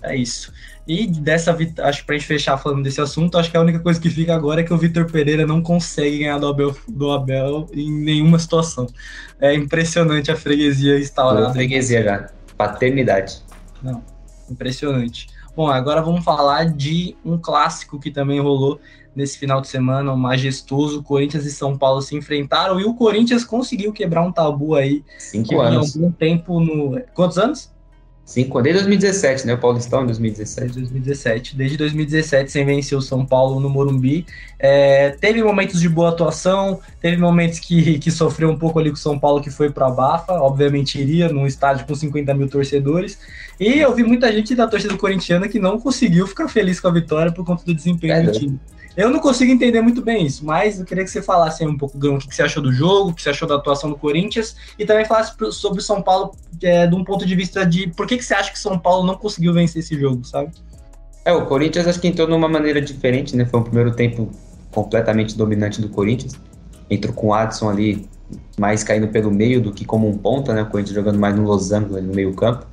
É 0.02 0.16
isso. 0.16 0.52
E 0.86 1.06
dessa, 1.06 1.54
acho 1.82 2.00
que 2.00 2.06
pra 2.06 2.16
gente 2.16 2.26
fechar 2.26 2.56
falando 2.56 2.82
desse 2.82 2.98
assunto, 2.98 3.36
acho 3.36 3.50
que 3.50 3.56
a 3.58 3.60
única 3.60 3.78
coisa 3.78 4.00
que 4.00 4.08
fica 4.08 4.34
agora 4.34 4.62
é 4.62 4.64
que 4.64 4.72
o 4.72 4.78
Vitor 4.78 5.10
Pereira 5.10 5.46
não 5.46 5.60
consegue 5.60 6.20
ganhar 6.20 6.38
do 6.38 6.46
Abel, 6.46 6.74
do 6.88 7.10
Abel 7.10 7.68
em 7.74 7.92
nenhuma 7.92 8.38
situação. 8.38 8.86
É 9.38 9.54
impressionante 9.54 10.30
a 10.30 10.36
freguesia 10.36 10.98
instaurada. 10.98 11.48
A 11.48 11.52
freguesia 11.52 12.02
já. 12.02 12.30
Paternidade. 12.56 13.42
Não, 13.82 14.02
impressionante. 14.50 15.28
Bom, 15.54 15.68
agora 15.68 16.00
vamos 16.00 16.24
falar 16.24 16.64
de 16.64 17.16
um 17.22 17.36
clássico 17.36 17.98
que 17.98 18.10
também 18.10 18.40
rolou 18.40 18.80
nesse 19.18 19.36
final 19.36 19.60
de 19.60 19.66
semana, 19.66 20.12
um 20.12 20.16
majestoso. 20.16 21.02
Corinthians 21.02 21.44
e 21.44 21.50
São 21.50 21.76
Paulo 21.76 22.00
se 22.00 22.16
enfrentaram 22.16 22.80
e 22.80 22.84
o 22.84 22.94
Corinthians 22.94 23.44
conseguiu 23.44 23.92
quebrar 23.92 24.22
um 24.22 24.30
tabu 24.30 24.76
aí. 24.76 25.02
Cinco 25.18 25.60
anos. 25.60 25.96
algum 25.96 26.12
tempo 26.12 26.60
no. 26.60 27.00
Quantos 27.12 27.36
anos? 27.36 27.70
Cinco, 28.24 28.60
desde 28.60 28.82
2017, 28.82 29.46
né? 29.46 29.54
O 29.54 29.58
Paulistão 29.58 30.02
em 30.02 30.06
2017. 30.06 30.60
Desde 30.60 30.80
2017. 30.80 31.56
Desde 31.56 31.76
2017, 31.78 32.52
sem 32.52 32.64
vencer 32.64 32.96
o 32.96 33.00
São 33.00 33.24
Paulo 33.24 33.58
no 33.58 33.70
Morumbi. 33.70 34.26
É, 34.58 35.10
teve 35.18 35.42
momentos 35.42 35.80
de 35.80 35.88
boa 35.88 36.10
atuação, 36.10 36.78
teve 37.00 37.16
momentos 37.16 37.58
que, 37.58 37.98
que 37.98 38.10
sofreu 38.10 38.50
um 38.50 38.58
pouco 38.58 38.78
ali 38.78 38.90
com 38.90 38.96
o 38.96 38.98
São 38.98 39.18
Paulo, 39.18 39.40
que 39.40 39.50
foi 39.50 39.70
para 39.70 39.86
a 39.86 39.90
Bafa. 39.90 40.34
Obviamente 40.34 41.00
iria 41.00 41.30
num 41.30 41.46
estádio 41.46 41.86
com 41.86 41.94
50 41.94 42.34
mil 42.34 42.48
torcedores. 42.50 43.18
E 43.58 43.78
eu 43.78 43.94
vi 43.94 44.04
muita 44.04 44.30
gente 44.30 44.54
da 44.54 44.66
torcida 44.66 44.94
corintiana 44.96 45.48
que 45.48 45.58
não 45.58 45.80
conseguiu 45.80 46.26
ficar 46.26 46.48
feliz 46.48 46.78
com 46.78 46.88
a 46.88 46.92
vitória 46.92 47.32
por 47.32 47.46
conta 47.46 47.64
do 47.64 47.74
desempenho 47.74 48.12
é, 48.12 48.22
do 48.22 48.32
time. 48.32 48.60
Eu 48.98 49.10
não 49.10 49.20
consigo 49.20 49.52
entender 49.52 49.80
muito 49.80 50.02
bem 50.02 50.26
isso, 50.26 50.44
mas 50.44 50.80
eu 50.80 50.84
queria 50.84 51.04
que 51.04 51.10
você 51.10 51.22
falasse 51.22 51.64
um 51.64 51.78
pouco, 51.78 51.96
Gão, 51.96 52.16
o 52.16 52.18
que 52.18 52.34
você 52.34 52.42
achou 52.42 52.60
do 52.60 52.72
jogo, 52.72 53.10
o 53.10 53.14
que 53.14 53.22
você 53.22 53.30
achou 53.30 53.46
da 53.46 53.54
atuação 53.54 53.88
do 53.88 53.96
Corinthians, 53.96 54.56
e 54.76 54.84
também 54.84 55.04
falasse 55.04 55.32
sobre 55.52 55.78
o 55.78 55.82
São 55.82 56.02
Paulo 56.02 56.34
é, 56.60 56.84
de 56.84 56.96
um 56.96 57.04
ponto 57.04 57.24
de 57.24 57.36
vista 57.36 57.64
de 57.64 57.86
por 57.90 58.08
que, 58.08 58.16
que 58.16 58.24
você 58.24 58.34
acha 58.34 58.50
que 58.50 58.58
São 58.58 58.76
Paulo 58.76 59.06
não 59.06 59.14
conseguiu 59.14 59.54
vencer 59.54 59.78
esse 59.84 59.96
jogo, 59.96 60.24
sabe? 60.24 60.50
É, 61.24 61.32
o 61.32 61.46
Corinthians 61.46 61.86
acho 61.86 62.00
que 62.00 62.08
entrou 62.08 62.26
de 62.26 62.32
uma 62.32 62.48
maneira 62.48 62.82
diferente, 62.82 63.36
né? 63.36 63.44
Foi 63.44 63.60
um 63.60 63.62
primeiro 63.62 63.94
tempo 63.94 64.32
completamente 64.72 65.38
dominante 65.38 65.80
do 65.80 65.88
Corinthians. 65.88 66.32
Entrou 66.90 67.14
com 67.14 67.28
o 67.28 67.34
Adson 67.34 67.70
ali 67.70 68.08
mais 68.58 68.82
caindo 68.82 69.06
pelo 69.06 69.30
meio 69.30 69.60
do 69.60 69.72
que 69.72 69.84
como 69.84 70.08
um 70.08 70.18
ponta, 70.18 70.52
né? 70.52 70.62
O 70.62 70.66
Corinthians 70.66 70.96
jogando 70.96 71.20
mais 71.20 71.36
no 71.36 71.44
losango, 71.44 72.00
no 72.00 72.12
meio 72.12 72.34
campo. 72.34 72.66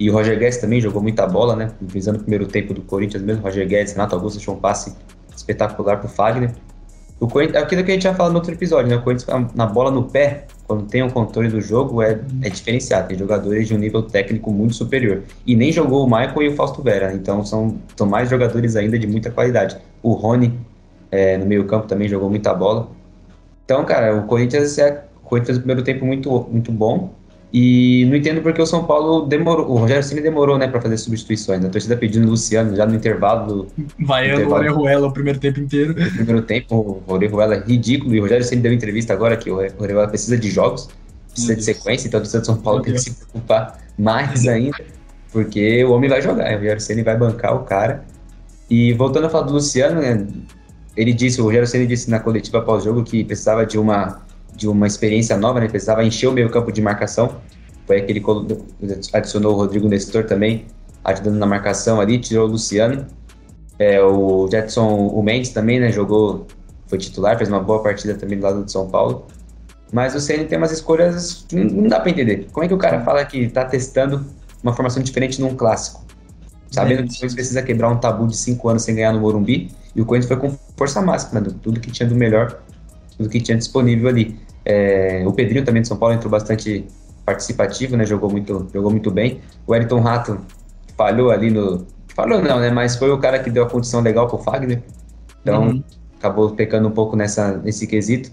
E 0.00 0.10
o 0.10 0.14
Roger 0.14 0.36
Guedes 0.36 0.58
também 0.58 0.80
jogou 0.80 1.00
muita 1.00 1.24
bola, 1.28 1.54
né? 1.54 1.70
Visando 1.80 2.18
o 2.18 2.22
primeiro 2.22 2.48
tempo 2.48 2.74
do 2.74 2.82
Corinthians 2.82 3.22
mesmo. 3.22 3.40
Roger 3.40 3.68
Guedes, 3.68 3.92
Renato 3.92 4.16
Augusto 4.16 4.40
achou 4.40 4.56
um 4.56 4.58
passe 4.58 4.96
espetacular 5.36 5.98
pro 5.98 6.08
Fagner. 6.08 6.50
O 7.20 7.28
Corinthians, 7.28 7.62
aquilo 7.62 7.84
que 7.84 7.90
a 7.90 7.94
gente 7.94 8.02
já 8.02 8.14
falou 8.14 8.32
no 8.32 8.38
outro 8.38 8.52
episódio, 8.52 8.90
né? 8.90 8.96
O 8.96 9.02
Corinthians 9.02 9.54
na 9.54 9.66
bola 9.66 9.90
no 9.90 10.04
pé, 10.04 10.46
quando 10.66 10.84
tem 10.86 11.02
o 11.02 11.10
controle 11.10 11.48
do 11.48 11.60
jogo, 11.60 12.02
é, 12.02 12.20
é 12.42 12.48
diferenciado. 12.50 13.08
Tem 13.08 13.16
jogadores 13.16 13.68
de 13.68 13.74
um 13.74 13.78
nível 13.78 14.02
técnico 14.02 14.50
muito 14.50 14.74
superior. 14.74 15.22
E 15.46 15.54
nem 15.54 15.70
jogou 15.70 16.04
o 16.04 16.06
Michael 16.06 16.42
e 16.42 16.48
o 16.48 16.56
Fausto 16.56 16.82
Vera, 16.82 17.14
então 17.14 17.44
são, 17.44 17.76
são 17.96 18.06
mais 18.06 18.28
jogadores 18.28 18.74
ainda 18.76 18.98
de 18.98 19.06
muita 19.06 19.30
qualidade. 19.30 19.76
O 20.02 20.12
Rony, 20.12 20.58
é, 21.10 21.38
no 21.38 21.46
meio-campo, 21.46 21.86
também 21.86 22.08
jogou 22.08 22.28
muita 22.28 22.52
bola. 22.52 22.88
Então, 23.64 23.84
cara, 23.84 24.16
o 24.16 24.26
Corinthians, 24.26 24.76
é, 24.78 25.04
o 25.22 25.26
Corinthians 25.26 25.46
fez 25.46 25.58
o 25.58 25.60
primeiro 25.60 25.82
tempo 25.82 26.04
muito, 26.04 26.46
muito 26.50 26.72
bom. 26.72 27.10
E 27.56 28.04
não 28.06 28.16
entendo 28.16 28.42
porque 28.42 28.60
o 28.60 28.66
São 28.66 28.82
Paulo 28.82 29.26
demorou, 29.26 29.70
o 29.70 29.76
Rogério 29.76 30.02
Ceni 30.02 30.20
demorou, 30.20 30.58
né, 30.58 30.66
para 30.66 30.80
fazer 30.80 30.98
substituições. 30.98 31.64
A 31.64 31.68
torcida 31.68 31.96
pedindo 31.96 32.26
o 32.26 32.30
Luciano 32.30 32.74
já 32.74 32.84
no 32.84 32.96
intervalo 32.96 33.46
do. 33.46 33.68
Vaiando 34.00 34.48
o 34.48 34.52
Orejuela 34.52 35.06
o 35.06 35.12
primeiro 35.12 35.38
tempo 35.38 35.60
inteiro. 35.60 35.94
No 35.94 36.10
primeiro 36.10 36.42
tempo, 36.42 37.00
o 37.06 37.12
Orejuela 37.12 37.54
é 37.54 37.60
ridículo. 37.60 38.12
E 38.12 38.18
o 38.18 38.22
Rogério 38.22 38.44
Ceni 38.44 38.60
deu 38.60 38.72
entrevista 38.72 39.12
agora 39.12 39.36
que 39.36 39.48
o 39.52 39.54
Orejuela 39.54 40.08
precisa 40.08 40.36
de 40.36 40.50
jogos, 40.50 40.88
precisa 41.30 41.54
de 41.54 41.62
sequência, 41.62 42.08
então 42.08 42.18
a 42.18 42.22
torcida 42.22 42.40
de 42.40 42.46
São 42.46 42.56
Paulo 42.56 42.82
tem 42.82 42.92
que 42.92 42.98
se 42.98 43.12
preocupar 43.12 43.78
mais 43.96 44.44
ainda, 44.48 44.80
porque 45.32 45.84
o 45.84 45.92
homem 45.92 46.10
vai 46.10 46.20
jogar. 46.20 46.50
O 46.54 46.56
Rogério 46.56 46.80
Ceni 46.80 47.04
vai 47.04 47.16
bancar 47.16 47.54
o 47.54 47.60
cara. 47.60 48.04
E 48.68 48.92
voltando 48.94 49.26
a 49.26 49.30
falar 49.30 49.46
do 49.46 49.52
Luciano, 49.52 50.00
né, 50.00 50.26
ele 50.96 51.12
disse, 51.12 51.40
o 51.40 51.44
Rogério 51.44 51.68
Ceni 51.68 51.86
disse 51.86 52.10
na 52.10 52.18
coletiva 52.18 52.60
pós-jogo 52.62 53.04
que 53.04 53.22
precisava 53.22 53.64
de 53.64 53.78
uma 53.78 54.23
de 54.56 54.68
uma 54.68 54.86
experiência 54.86 55.36
nova, 55.36 55.60
né? 55.60 55.68
Precisava 55.68 56.04
encher 56.04 56.28
o 56.28 56.32
meio 56.32 56.50
campo 56.50 56.70
de 56.72 56.80
marcação. 56.80 57.36
Foi 57.86 57.98
aquele 57.98 58.20
que 58.20 58.26
adicionou 59.12 59.52
o 59.52 59.56
Rodrigo 59.56 59.88
Nestor 59.88 60.24
também, 60.24 60.66
ajudando 61.04 61.36
na 61.36 61.46
marcação 61.46 62.00
ali, 62.00 62.18
tirou 62.18 62.48
o 62.48 62.50
Luciano. 62.52 63.06
É, 63.78 64.00
o 64.00 64.48
Jetson, 64.48 65.08
o 65.08 65.22
Mendes 65.22 65.50
também, 65.50 65.80
né? 65.80 65.90
Jogou, 65.90 66.46
foi 66.86 66.98
titular, 66.98 67.36
fez 67.36 67.48
uma 67.48 67.60
boa 67.60 67.82
partida 67.82 68.14
também 68.14 68.38
do 68.38 68.44
lado 68.44 68.64
de 68.64 68.72
São 68.72 68.88
Paulo. 68.88 69.26
Mas 69.92 70.14
o 70.14 70.20
CN 70.20 70.44
tem 70.46 70.58
umas 70.58 70.72
escolhas 70.72 71.44
que 71.48 71.56
não 71.56 71.88
dá 71.88 72.00
para 72.00 72.10
entender. 72.10 72.48
Como 72.52 72.64
é 72.64 72.68
que 72.68 72.74
o 72.74 72.78
cara 72.78 73.04
fala 73.04 73.24
que 73.24 73.48
tá 73.48 73.64
testando 73.64 74.24
uma 74.62 74.72
formação 74.72 75.02
diferente 75.02 75.40
num 75.40 75.54
clássico? 75.54 76.04
Sabendo 76.70 76.96
que 76.96 77.04
o 77.04 77.06
Corinthians 77.06 77.34
precisa 77.34 77.62
quebrar 77.62 77.90
um 77.90 77.98
tabu 77.98 78.26
de 78.26 78.36
cinco 78.36 78.68
anos 78.68 78.82
sem 78.82 78.96
ganhar 78.96 79.12
no 79.12 79.20
Morumbi, 79.20 79.70
e 79.94 80.00
o 80.00 80.04
Corinthians 80.04 80.26
foi 80.28 80.36
com 80.36 80.58
força 80.76 81.00
máxima, 81.00 81.40
tudo 81.40 81.78
que 81.78 81.90
tinha 81.92 82.08
do 82.08 82.16
melhor, 82.16 82.60
tudo 83.16 83.28
que 83.28 83.40
tinha 83.40 83.56
disponível 83.56 84.08
ali. 84.08 84.36
É, 84.64 85.22
o 85.26 85.32
Pedrinho 85.32 85.64
também 85.64 85.82
de 85.82 85.88
São 85.88 85.96
Paulo 85.96 86.14
entrou 86.14 86.30
bastante 86.30 86.86
participativo, 87.24 87.96
né? 87.96 88.04
Jogou 88.06 88.30
muito, 88.30 88.68
jogou 88.72 88.90
muito 88.90 89.10
bem. 89.10 89.40
O 89.66 89.74
Eriton 89.74 90.00
Rato 90.00 90.38
falhou 90.96 91.30
ali 91.30 91.50
no. 91.50 91.86
Falhou 92.14 92.40
não, 92.40 92.60
né? 92.60 92.70
Mas 92.70 92.96
foi 92.96 93.10
o 93.10 93.18
cara 93.18 93.38
que 93.38 93.50
deu 93.50 93.64
a 93.64 93.68
condição 93.68 94.00
legal 94.00 94.28
pro 94.28 94.38
Fagner. 94.38 94.82
Então 95.42 95.68
uhum. 95.68 95.84
acabou 96.18 96.50
pecando 96.50 96.88
um 96.88 96.92
pouco 96.92 97.16
nessa, 97.16 97.58
nesse 97.58 97.86
quesito. 97.86 98.30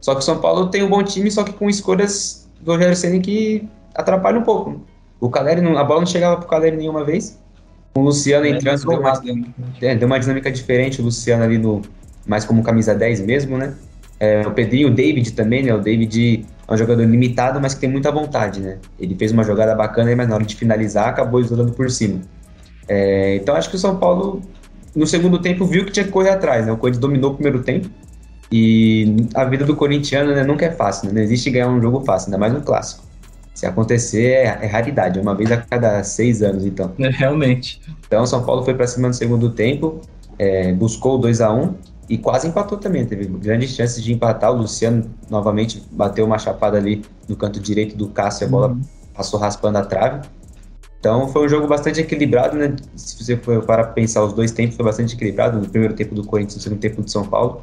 Só 0.00 0.14
que 0.14 0.20
o 0.20 0.24
São 0.24 0.38
Paulo 0.38 0.68
tem 0.68 0.82
um 0.82 0.88
bom 0.88 1.02
time, 1.02 1.30
só 1.30 1.42
que 1.42 1.52
com 1.52 1.68
escolhas 1.68 2.48
do 2.60 2.72
Rogério 2.72 2.96
Senna 2.96 3.18
que 3.20 3.68
atrapalham 3.94 4.40
um 4.40 4.44
pouco. 4.44 4.80
O 5.20 5.28
Caleri, 5.28 5.60
não, 5.60 5.76
a 5.76 5.84
bola 5.84 6.00
não 6.00 6.06
chegava 6.06 6.36
pro 6.36 6.48
Caleri 6.48 6.76
nenhuma 6.76 7.04
vez. 7.04 7.38
Com 7.94 8.02
o 8.02 8.04
Luciano 8.04 8.46
é, 8.46 8.50
entrando, 8.50 8.84
deu 8.86 9.00
uma, 9.00 9.22
é, 9.82 9.94
deu 9.96 10.06
uma 10.06 10.20
dinâmica 10.20 10.50
diferente. 10.50 11.00
O 11.00 11.04
Luciano 11.04 11.42
ali 11.42 11.58
no 11.58 11.82
mais 12.26 12.44
como 12.44 12.62
camisa 12.62 12.94
10 12.94 13.22
mesmo, 13.22 13.56
né? 13.56 13.74
É, 14.20 14.46
o 14.46 14.50
Pedrinho, 14.50 14.88
o 14.88 14.90
David 14.90 15.32
também, 15.32 15.62
né? 15.62 15.74
O 15.74 15.80
David 15.80 16.46
é 16.66 16.74
um 16.74 16.76
jogador 16.76 17.04
limitado, 17.04 17.60
mas 17.60 17.74
que 17.74 17.80
tem 17.80 17.90
muita 17.90 18.10
vontade, 18.10 18.60
né? 18.60 18.78
Ele 18.98 19.14
fez 19.14 19.32
uma 19.32 19.44
jogada 19.44 19.74
bacana, 19.74 20.14
mas 20.16 20.28
na 20.28 20.34
hora 20.34 20.44
de 20.44 20.56
finalizar 20.56 21.08
acabou 21.08 21.40
isolando 21.40 21.72
por 21.72 21.90
cima. 21.90 22.20
É, 22.88 23.36
então 23.36 23.54
acho 23.54 23.70
que 23.70 23.76
o 23.76 23.78
São 23.78 23.96
Paulo 23.96 24.42
no 24.94 25.06
segundo 25.06 25.38
tempo 25.38 25.64
viu 25.64 25.84
que 25.84 25.92
tinha 25.92 26.04
que 26.04 26.10
correr 26.10 26.30
atrás, 26.30 26.66
né? 26.66 26.72
O 26.72 26.76
Corinthians 26.76 27.00
dominou 27.00 27.32
o 27.32 27.34
primeiro 27.34 27.62
tempo. 27.62 27.88
E 28.50 29.26
a 29.34 29.44
vida 29.44 29.64
do 29.64 29.76
corintiano 29.76 30.34
né, 30.34 30.42
nunca 30.42 30.64
é 30.64 30.70
fácil, 30.70 31.06
né? 31.06 31.14
Não 31.14 31.20
existe 31.20 31.50
ganhar 31.50 31.68
um 31.68 31.80
jogo 31.80 32.00
fácil, 32.04 32.28
ainda 32.28 32.38
mais 32.38 32.54
um 32.54 32.60
clássico. 32.60 33.06
Se 33.54 33.66
acontecer, 33.66 34.30
é, 34.30 34.58
é 34.62 34.66
raridade, 34.66 35.18
é 35.18 35.22
uma 35.22 35.34
vez 35.34 35.52
a 35.52 35.58
cada 35.58 36.02
seis 36.02 36.42
anos, 36.42 36.64
então. 36.64 36.92
É, 36.98 37.10
realmente. 37.10 37.80
Então, 38.06 38.24
São 38.26 38.42
Paulo 38.42 38.64
foi 38.64 38.74
para 38.74 38.86
cima 38.86 39.08
no 39.08 39.14
segundo 39.14 39.50
tempo, 39.50 40.00
é, 40.38 40.72
buscou 40.72 41.16
o 41.16 41.18
2 41.18 41.40
a 41.40 41.52
1 41.52 41.74
e 42.08 42.16
quase 42.16 42.48
empatou 42.48 42.78
também. 42.78 43.04
Teve 43.04 43.26
grandes 43.26 43.70
chances 43.70 44.02
de 44.02 44.12
empatar. 44.12 44.52
O 44.52 44.56
Luciano 44.56 45.10
novamente 45.28 45.82
bateu 45.90 46.24
uma 46.24 46.38
chapada 46.38 46.78
ali 46.78 47.04
no 47.28 47.36
canto 47.36 47.60
direito 47.60 47.96
do 47.96 48.08
Cássio, 48.08 48.46
a 48.46 48.50
bola 48.50 48.68
uhum. 48.68 48.80
passou 49.14 49.38
raspando 49.38 49.78
a 49.78 49.84
trave. 49.84 50.26
Então 50.98 51.28
foi 51.28 51.46
um 51.46 51.48
jogo 51.48 51.66
bastante 51.66 52.00
equilibrado, 52.00 52.56
né? 52.56 52.74
Se 52.96 53.22
você 53.22 53.36
for 53.36 53.64
para 53.64 53.84
pensar 53.84 54.24
os 54.24 54.32
dois 54.32 54.50
tempos, 54.50 54.76
foi 54.76 54.84
bastante 54.84 55.14
equilibrado. 55.14 55.58
No 55.58 55.68
primeiro 55.68 55.94
tempo 55.94 56.14
do 56.14 56.24
Corinthians, 56.24 56.56
no 56.56 56.62
segundo 56.62 56.80
tempo 56.80 57.02
do 57.02 57.10
São 57.10 57.24
Paulo. 57.24 57.60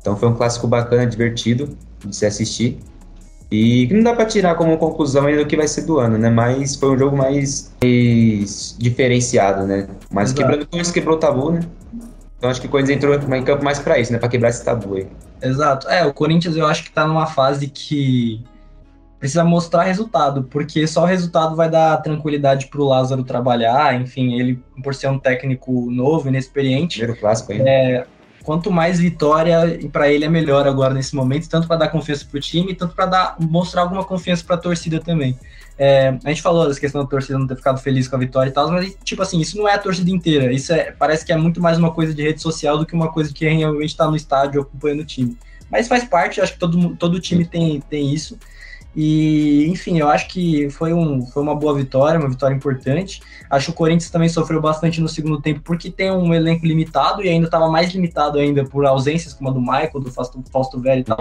Então 0.00 0.16
foi 0.16 0.28
um 0.28 0.34
clássico 0.34 0.66
bacana, 0.66 1.06
divertido 1.06 1.76
de 2.04 2.14
se 2.14 2.24
assistir. 2.24 2.78
E 3.50 3.88
não 3.92 4.02
dá 4.02 4.14
para 4.14 4.24
tirar 4.24 4.54
como 4.56 4.76
conclusão 4.76 5.26
ainda 5.26 5.42
o 5.42 5.46
que 5.46 5.56
vai 5.56 5.68
ser 5.68 5.82
do 5.82 5.98
ano, 5.98 6.18
né? 6.18 6.30
Mas 6.30 6.74
foi 6.74 6.90
um 6.90 6.98
jogo 6.98 7.16
mais, 7.16 7.72
mais 7.82 8.74
diferenciado, 8.78 9.66
né? 9.66 9.88
Mas 10.10 10.30
Exato. 10.32 10.40
quebrando 10.40 10.92
quebrou 10.92 11.16
o 11.16 11.18
tabu, 11.18 11.52
né? 11.52 11.60
Então 12.38 12.50
acho 12.50 12.60
que 12.60 12.66
o 12.66 12.70
Corinthians 12.70 12.96
entrou 12.96 13.14
em 13.14 13.44
campo 13.44 13.64
mais 13.64 13.78
para 13.78 13.98
isso, 13.98 14.12
né? 14.12 14.18
Para 14.18 14.28
quebrar 14.28 14.50
esse 14.50 14.64
tabu 14.64 14.96
aí. 14.96 15.06
Exato. 15.42 15.88
É, 15.88 16.04
o 16.04 16.12
Corinthians 16.12 16.56
eu 16.56 16.66
acho 16.66 16.84
que 16.84 16.90
tá 16.90 17.06
numa 17.06 17.26
fase 17.26 17.68
que 17.68 18.44
precisa 19.18 19.42
mostrar 19.42 19.82
resultado, 19.84 20.44
porque 20.44 20.86
só 20.86 21.02
o 21.02 21.06
resultado 21.06 21.56
vai 21.56 21.70
dar 21.70 21.96
tranquilidade 21.98 22.66
para 22.66 22.80
o 22.80 22.84
Lázaro 22.84 23.24
trabalhar, 23.24 23.98
enfim, 24.00 24.38
ele 24.38 24.62
por 24.82 24.94
ser 24.94 25.08
um 25.08 25.18
técnico 25.18 25.90
novo, 25.90 26.28
inexperiente. 26.28 26.98
Primeiro 26.98 27.20
clássico 27.20 27.52
ainda. 27.52 27.68
É, 27.68 28.06
quanto 28.44 28.70
mais 28.70 29.00
vitória 29.00 29.80
para 29.90 30.10
ele 30.10 30.24
é 30.24 30.28
melhor 30.28 30.68
agora 30.68 30.94
nesse 30.94 31.16
momento, 31.16 31.48
tanto 31.48 31.66
para 31.66 31.76
dar 31.76 31.88
confiança 31.88 32.26
para 32.30 32.38
o 32.38 32.40
time, 32.40 32.74
tanto 32.74 32.94
para 32.94 33.06
dar 33.06 33.36
mostrar 33.40 33.82
alguma 33.82 34.04
confiança 34.04 34.44
para 34.44 34.56
a 34.56 34.58
torcida 34.58 35.00
também. 35.00 35.36
É, 35.78 36.08
a 36.24 36.28
gente 36.28 36.40
falou 36.40 36.66
dessa 36.66 36.80
questão 36.80 37.02
da 37.02 37.08
torcida 37.08 37.38
não 37.38 37.46
ter 37.46 37.56
ficado 37.56 37.78
feliz 37.78 38.08
com 38.08 38.16
a 38.16 38.18
vitória 38.18 38.48
e 38.48 38.52
tal, 38.52 38.70
mas 38.70 38.96
tipo 39.04 39.20
assim, 39.20 39.40
isso 39.40 39.58
não 39.58 39.68
é 39.68 39.74
a 39.74 39.78
torcida 39.78 40.10
inteira. 40.10 40.52
Isso 40.52 40.72
é, 40.72 40.92
parece 40.92 41.24
que 41.24 41.32
é 41.32 41.36
muito 41.36 41.60
mais 41.60 41.78
uma 41.78 41.92
coisa 41.92 42.14
de 42.14 42.22
rede 42.22 42.40
social 42.40 42.78
do 42.78 42.86
que 42.86 42.94
uma 42.94 43.12
coisa 43.12 43.32
que 43.32 43.46
realmente 43.46 43.90
está 43.90 44.08
no 44.08 44.16
estádio 44.16 44.62
acompanhando 44.62 45.00
o 45.00 45.04
time. 45.04 45.36
Mas 45.70 45.88
faz 45.88 46.04
parte, 46.04 46.40
acho 46.40 46.54
que 46.54 46.58
todo, 46.58 46.96
todo 46.96 47.20
time 47.20 47.44
tem, 47.44 47.80
tem 47.80 48.12
isso. 48.12 48.38
E, 48.94 49.66
enfim, 49.66 49.98
eu 49.98 50.08
acho 50.08 50.26
que 50.28 50.70
foi, 50.70 50.94
um, 50.94 51.26
foi 51.26 51.42
uma 51.42 51.54
boa 51.54 51.74
vitória, 51.74 52.18
uma 52.18 52.30
vitória 52.30 52.54
importante. 52.54 53.20
Acho 53.50 53.66
que 53.66 53.72
o 53.72 53.74
Corinthians 53.74 54.08
também 54.08 54.30
sofreu 54.30 54.58
bastante 54.58 55.02
no 55.02 55.08
segundo 55.08 55.38
tempo, 55.38 55.60
porque 55.62 55.90
tem 55.90 56.10
um 56.10 56.32
elenco 56.32 56.64
limitado 56.64 57.22
e 57.22 57.28
ainda 57.28 57.44
estava 57.44 57.68
mais 57.68 57.92
limitado 57.92 58.38
ainda 58.38 58.64
por 58.64 58.86
ausências 58.86 59.34
como 59.34 59.50
a 59.50 59.52
do 59.52 59.60
Michael, 59.60 60.00
do 60.00 60.10
Fausto, 60.10 60.42
Fausto 60.50 60.80
Velho 60.80 61.00
e 61.00 61.04
tal. 61.04 61.18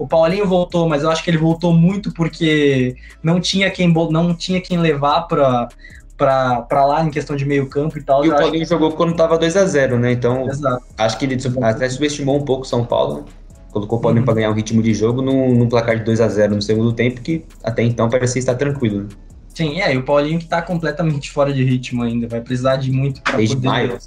O 0.00 0.08
Paulinho 0.08 0.46
voltou, 0.46 0.88
mas 0.88 1.02
eu 1.02 1.10
acho 1.10 1.22
que 1.22 1.28
ele 1.28 1.36
voltou 1.36 1.74
muito 1.74 2.10
porque 2.14 2.96
não 3.22 3.38
tinha 3.38 3.70
quem, 3.70 3.92
não 3.92 4.34
tinha 4.34 4.58
quem 4.58 4.78
levar 4.78 5.28
para 5.28 5.68
para 6.16 6.84
lá 6.86 7.02
em 7.02 7.10
questão 7.10 7.36
de 7.36 7.44
meio 7.44 7.68
campo 7.68 7.98
e 7.98 8.02
tal. 8.02 8.24
E 8.24 8.30
o 8.30 8.32
Paulinho 8.32 8.64
que... 8.64 8.70
jogou 8.70 8.92
quando 8.92 9.12
estava 9.12 9.36
2 9.36 9.56
a 9.56 9.64
0 9.66 9.98
né? 9.98 10.12
Então, 10.12 10.48
Exato. 10.48 10.82
acho 10.96 11.18
que 11.18 11.26
ele 11.26 11.36
até 11.62 11.88
subestimou 11.88 12.38
um 12.38 12.44
pouco 12.44 12.62
o 12.62 12.66
São 12.66 12.82
Paulo, 12.82 13.18
né? 13.18 13.24
colocou 13.70 13.98
o 13.98 14.00
Paulinho 14.02 14.22
uhum. 14.22 14.24
para 14.24 14.34
ganhar 14.34 14.50
um 14.50 14.54
ritmo 14.54 14.82
de 14.82 14.94
jogo 14.94 15.20
num, 15.20 15.54
num, 15.54 15.68
placar 15.68 15.98
de 15.98 16.04
2 16.04 16.20
a 16.22 16.28
0 16.28 16.54
no 16.54 16.62
segundo 16.62 16.94
tempo, 16.94 17.20
que 17.20 17.44
até 17.62 17.82
então 17.82 18.08
parecia 18.08 18.38
estar 18.38 18.54
tranquilo. 18.54 19.02
Né? 19.02 19.08
Sim, 19.54 19.80
é, 19.82 19.94
e 19.94 19.98
o 19.98 20.02
Paulinho 20.02 20.38
que 20.38 20.44
está 20.44 20.62
completamente 20.62 21.30
fora 21.30 21.52
de 21.52 21.62
ritmo 21.62 22.02
ainda, 22.02 22.26
vai 22.26 22.40
precisar 22.40 22.76
de 22.76 22.90
muito 22.90 23.20
para 23.22 23.36
poder... 23.36 23.68
Maio. 23.68 23.98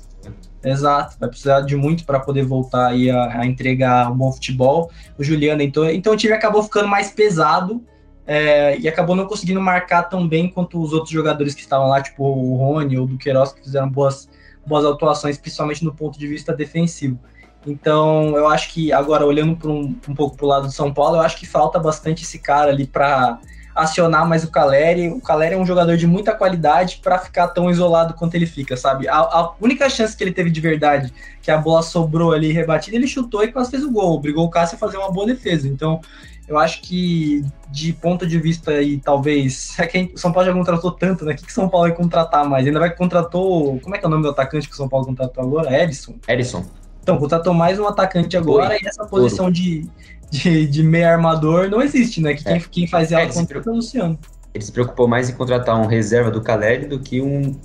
Exato, 0.64 1.18
vai 1.20 1.28
precisar 1.28 1.62
de 1.62 1.76
muito 1.76 2.06
para 2.06 2.20
poder 2.20 2.44
voltar 2.44 2.88
aí 2.88 3.12
a, 3.12 3.42
a, 3.42 3.46
entregar 3.46 4.10
um 4.10 4.16
bom 4.16 4.32
futebol. 4.32 4.90
O 5.18 5.24
Juliano, 5.24 5.62
então, 5.62 5.90
então 5.90 6.14
o 6.14 6.18
time 6.18 6.34
acabou 6.34 6.64
ficando 6.64 6.88
mais 6.88 7.12
pesado 7.12 7.84
é, 8.26 8.78
e 8.80 8.88
acabou 8.88 9.16
não 9.16 9.26
conseguindo 9.26 9.60
marcar 9.60 10.04
tão 10.04 10.26
bem 10.26 10.50
quanto 10.50 10.82
os 10.82 10.94
outros 10.94 11.12
jogadores 11.12 11.54
que 11.54 11.62
estavam 11.62 11.90
lá, 11.90 12.02
tipo 12.02 12.24
o 12.24 12.56
Rony 12.56 12.98
ou 12.98 13.04
o 13.04 13.08
Duqueiroz, 13.08 13.52
que 13.52 13.62
fizeram 13.62 13.90
boas, 13.90 14.30
boas 14.66 14.86
atuações, 14.86 15.38
principalmente 15.38 15.84
no 15.84 15.94
ponto 15.94 16.18
de 16.18 16.28
vista 16.28 16.56
defensivo. 16.56 17.20
Então, 17.66 18.38
eu 18.38 18.48
acho 18.48 18.74
que 18.74 18.92
agora, 18.92 19.26
olhando 19.26 19.58
um, 19.70 19.96
um 20.08 20.16
pouco 20.16 20.36
para 20.38 20.46
o 20.46 20.50
lado 20.50 20.68
do 20.68 20.72
São 20.72 20.94
Paulo, 20.94 21.18
eu 21.18 21.22
acho 21.22 21.38
que 21.38 21.46
falta 21.46 21.80
bastante 21.80 22.24
esse 22.24 22.40
cara 22.40 22.72
ali 22.72 22.86
para 22.86 23.40
acionar 23.76 24.28
mais 24.28 24.44
o 24.44 24.52
Caleri. 24.52 25.10
O 25.10 25.22
Caleri 25.22 25.56
é 25.56 25.58
um 25.58 25.66
jogador 25.66 25.98
de 25.98 26.08
muita 26.08 26.34
qualidade 26.34 27.00
para 27.02 27.18
ficar 27.20 27.48
tão 27.50 27.70
isolado 27.70 28.14
quanto 28.14 28.36
ele 28.36 28.46
fica, 28.46 28.78
sabe? 28.78 29.08
A, 29.08 29.18
a, 29.18 29.54
única 29.60 29.90
chance 29.90 30.16
que 30.16 30.24
ele 30.24 30.32
teve 30.32 30.50
de 30.50 30.62
verdade, 30.62 31.14
que 31.42 31.50
a 31.52 31.58
bola 31.58 31.82
sobrou 31.82 32.32
ali 32.32 32.52
rebatida, 32.52 32.96
ele 32.96 33.08
chutou 33.08 33.44
e 33.44 33.52
quase 33.52 33.72
fez 33.72 33.84
o 33.84 33.92
gol. 33.92 34.16
Obrigou 34.16 34.46
o 34.46 34.50
Cássio 34.50 34.76
a 34.76 34.80
fazer 34.80 34.98
uma 34.98 35.12
boa 35.12 35.26
defesa. 35.26 35.68
Então, 35.68 36.02
eu 36.48 36.58
acho 36.58 36.82
que 36.82 37.44
de 37.70 37.94
ponto 37.94 38.28
de 38.28 38.38
vista 38.40 38.72
aí, 38.72 39.00
talvez. 39.00 39.76
É 39.80 40.10
São 40.16 40.32
Paulo 40.32 40.48
já 40.48 40.54
contratou 40.54 40.92
tanto, 40.92 41.26
né? 41.26 41.34
O 41.34 41.36
que, 41.36 41.46
que 41.46 41.54
São 41.54 41.68
Paulo 41.70 41.88
vai 41.88 41.96
contratar 41.96 42.48
mais? 42.48 42.66
Ainda 42.66 42.80
vai 42.80 42.94
contratou. 42.96 43.80
Como 43.80 43.96
é 43.96 43.98
que 43.98 44.06
é 44.06 44.08
o 44.08 44.12
nome 44.12 44.24
do 44.24 44.30
atacante 44.30 44.68
que 44.68 44.74
o 44.74 44.78
São 44.78 44.90
Paulo 44.90 45.06
contratou 45.06 45.44
agora? 45.44 45.84
Edson? 45.84 46.16
Edson. 46.28 46.66
Então, 47.04 47.18
contratou 47.18 47.54
mais 47.54 47.78
um 47.78 47.86
atacante 47.86 48.38
agora 48.38 48.76
e 48.82 48.88
essa 48.88 49.06
posição 49.06 49.52
de, 49.52 49.86
de, 50.32 50.66
de 50.66 50.82
meio 50.82 51.08
armador 51.08 51.70
não 51.70 51.82
existe, 51.82 52.22
né? 52.22 52.34
Que 52.34 52.46
quem, 52.46 52.54
é. 52.54 52.60
quem 52.60 52.88
faz 52.88 53.12
ela 53.12 53.24
é, 53.24 53.28
contra 53.28 53.60
é 53.60 53.70
o 53.70 53.76
Luciano. 53.76 54.18
Ele 54.54 54.64
se 54.64 54.72
preocupou 54.72 55.06
mais 55.06 55.30
em 55.30 55.34
contratar 55.34 55.76
um 55.76 55.86
reserva 55.86 56.32
do 56.32 56.42
Caleri 56.42 56.86
do 56.86 57.00
que 57.00 57.22
um, 57.22 57.60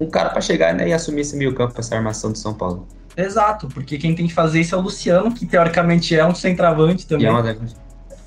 um 0.00 0.10
cara 0.10 0.30
para 0.30 0.40
chegar 0.40 0.74
né, 0.74 0.88
e 0.88 0.92
assumir 0.92 1.20
esse 1.20 1.36
meio 1.36 1.54
campo, 1.54 1.78
essa 1.78 1.94
armação 1.94 2.32
do 2.32 2.38
São 2.38 2.52
Paulo. 2.52 2.88
Exato, 3.16 3.68
porque 3.68 3.98
quem 3.98 4.14
tem 4.16 4.26
que 4.26 4.34
fazer 4.34 4.60
isso 4.60 4.74
é 4.74 4.78
o 4.78 4.80
Luciano, 4.80 5.32
que 5.32 5.46
teoricamente 5.46 6.16
é 6.16 6.26
um 6.26 6.34
centroavante 6.34 7.06
também. 7.06 7.26
É 7.26 7.30
uma 7.30 7.56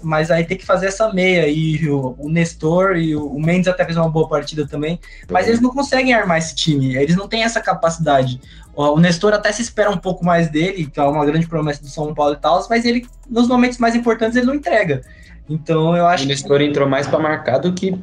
mas 0.03 0.29
aí 0.29 0.43
tem 0.43 0.57
que 0.57 0.65
fazer 0.65 0.88
essa 0.88 1.12
meia 1.12 1.48
e 1.48 1.89
o, 1.89 2.15
o 2.17 2.29
Nestor 2.29 2.98
e 2.98 3.15
o, 3.15 3.25
o, 3.25 3.41
Mendes 3.41 3.67
até 3.67 3.86
fez 3.86 3.98
uma 3.98 4.10
boa 4.10 4.27
partida 4.27 4.67
também, 4.67 5.00
mas 5.31 5.48
eles 5.48 5.62
não 5.62 5.72
conseguem 5.72 6.13
armar 6.13 6.38
esse 6.38 6.53
time, 6.53 6.95
eles 6.95 7.15
não 7.15 7.27
têm 7.27 7.43
essa 7.43 7.62
capacidade. 7.62 8.39
O 8.75 9.00
Nestor 9.00 9.33
até 9.33 9.51
se 9.51 9.62
espera 9.62 9.89
um 9.89 9.98
pouco 9.98 10.25
mais 10.25 10.50
dele, 10.50 10.88
que 10.88 11.00
é 11.00 11.03
uma 11.03 11.25
grande 11.25 11.48
promessa 11.48 11.81
do 11.81 11.88
São 11.88 12.13
Paulo 12.13 12.33
e 12.33 12.38
tal, 12.38 12.65
mas 12.69 12.86
ele, 12.86 13.07
nos 13.29 13.48
momentos 13.48 13.77
mais 13.77 13.95
importantes, 13.95 14.36
ele 14.36 14.48
não 14.48 14.55
entrega. 14.55 15.01
Então 15.50 15.95
eu 15.95 16.07
acho 16.07 16.25
O 16.25 16.27
Nestor 16.27 16.60
que... 16.60 16.65
entrou 16.65 16.88
mais 16.88 17.07
para 17.07 17.19
marcar 17.19 17.60
do 17.60 17.74
que 17.74 17.98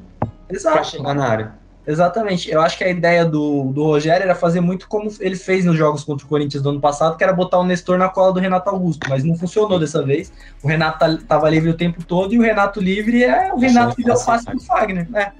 para 0.62 0.84
chegar 0.84 1.14
na 1.14 1.26
área. 1.26 1.59
Exatamente. 1.86 2.50
Eu 2.50 2.60
acho 2.60 2.76
que 2.76 2.84
a 2.84 2.88
ideia 2.88 3.24
do, 3.24 3.72
do 3.72 3.84
Rogério 3.84 4.24
era 4.24 4.34
fazer 4.34 4.60
muito 4.60 4.86
como 4.86 5.10
ele 5.18 5.36
fez 5.36 5.64
nos 5.64 5.76
jogos 5.76 6.04
contra 6.04 6.26
o 6.26 6.28
Corinthians 6.28 6.62
do 6.62 6.70
ano 6.70 6.80
passado, 6.80 7.16
que 7.16 7.24
era 7.24 7.32
botar 7.32 7.58
o 7.58 7.64
Nestor 7.64 7.98
na 7.98 8.08
cola 8.08 8.32
do 8.32 8.40
Renato 8.40 8.68
Augusto, 8.68 9.08
mas 9.08 9.24
não 9.24 9.36
funcionou 9.36 9.78
dessa 9.78 10.02
vez. 10.04 10.32
O 10.62 10.68
Renato 10.68 11.04
estava 11.04 11.42
tá, 11.42 11.50
livre 11.50 11.70
o 11.70 11.74
tempo 11.74 12.04
todo 12.04 12.34
e 12.34 12.38
o 12.38 12.42
Renato 12.42 12.80
livre 12.80 13.24
é 13.24 13.52
o 13.52 13.58
Renato 13.58 13.96
que 13.96 14.04
deu 14.04 14.14
o 14.14 14.24
passe 14.24 14.44
pro 14.44 14.60
Fagner, 14.60 15.10
né? 15.10 15.32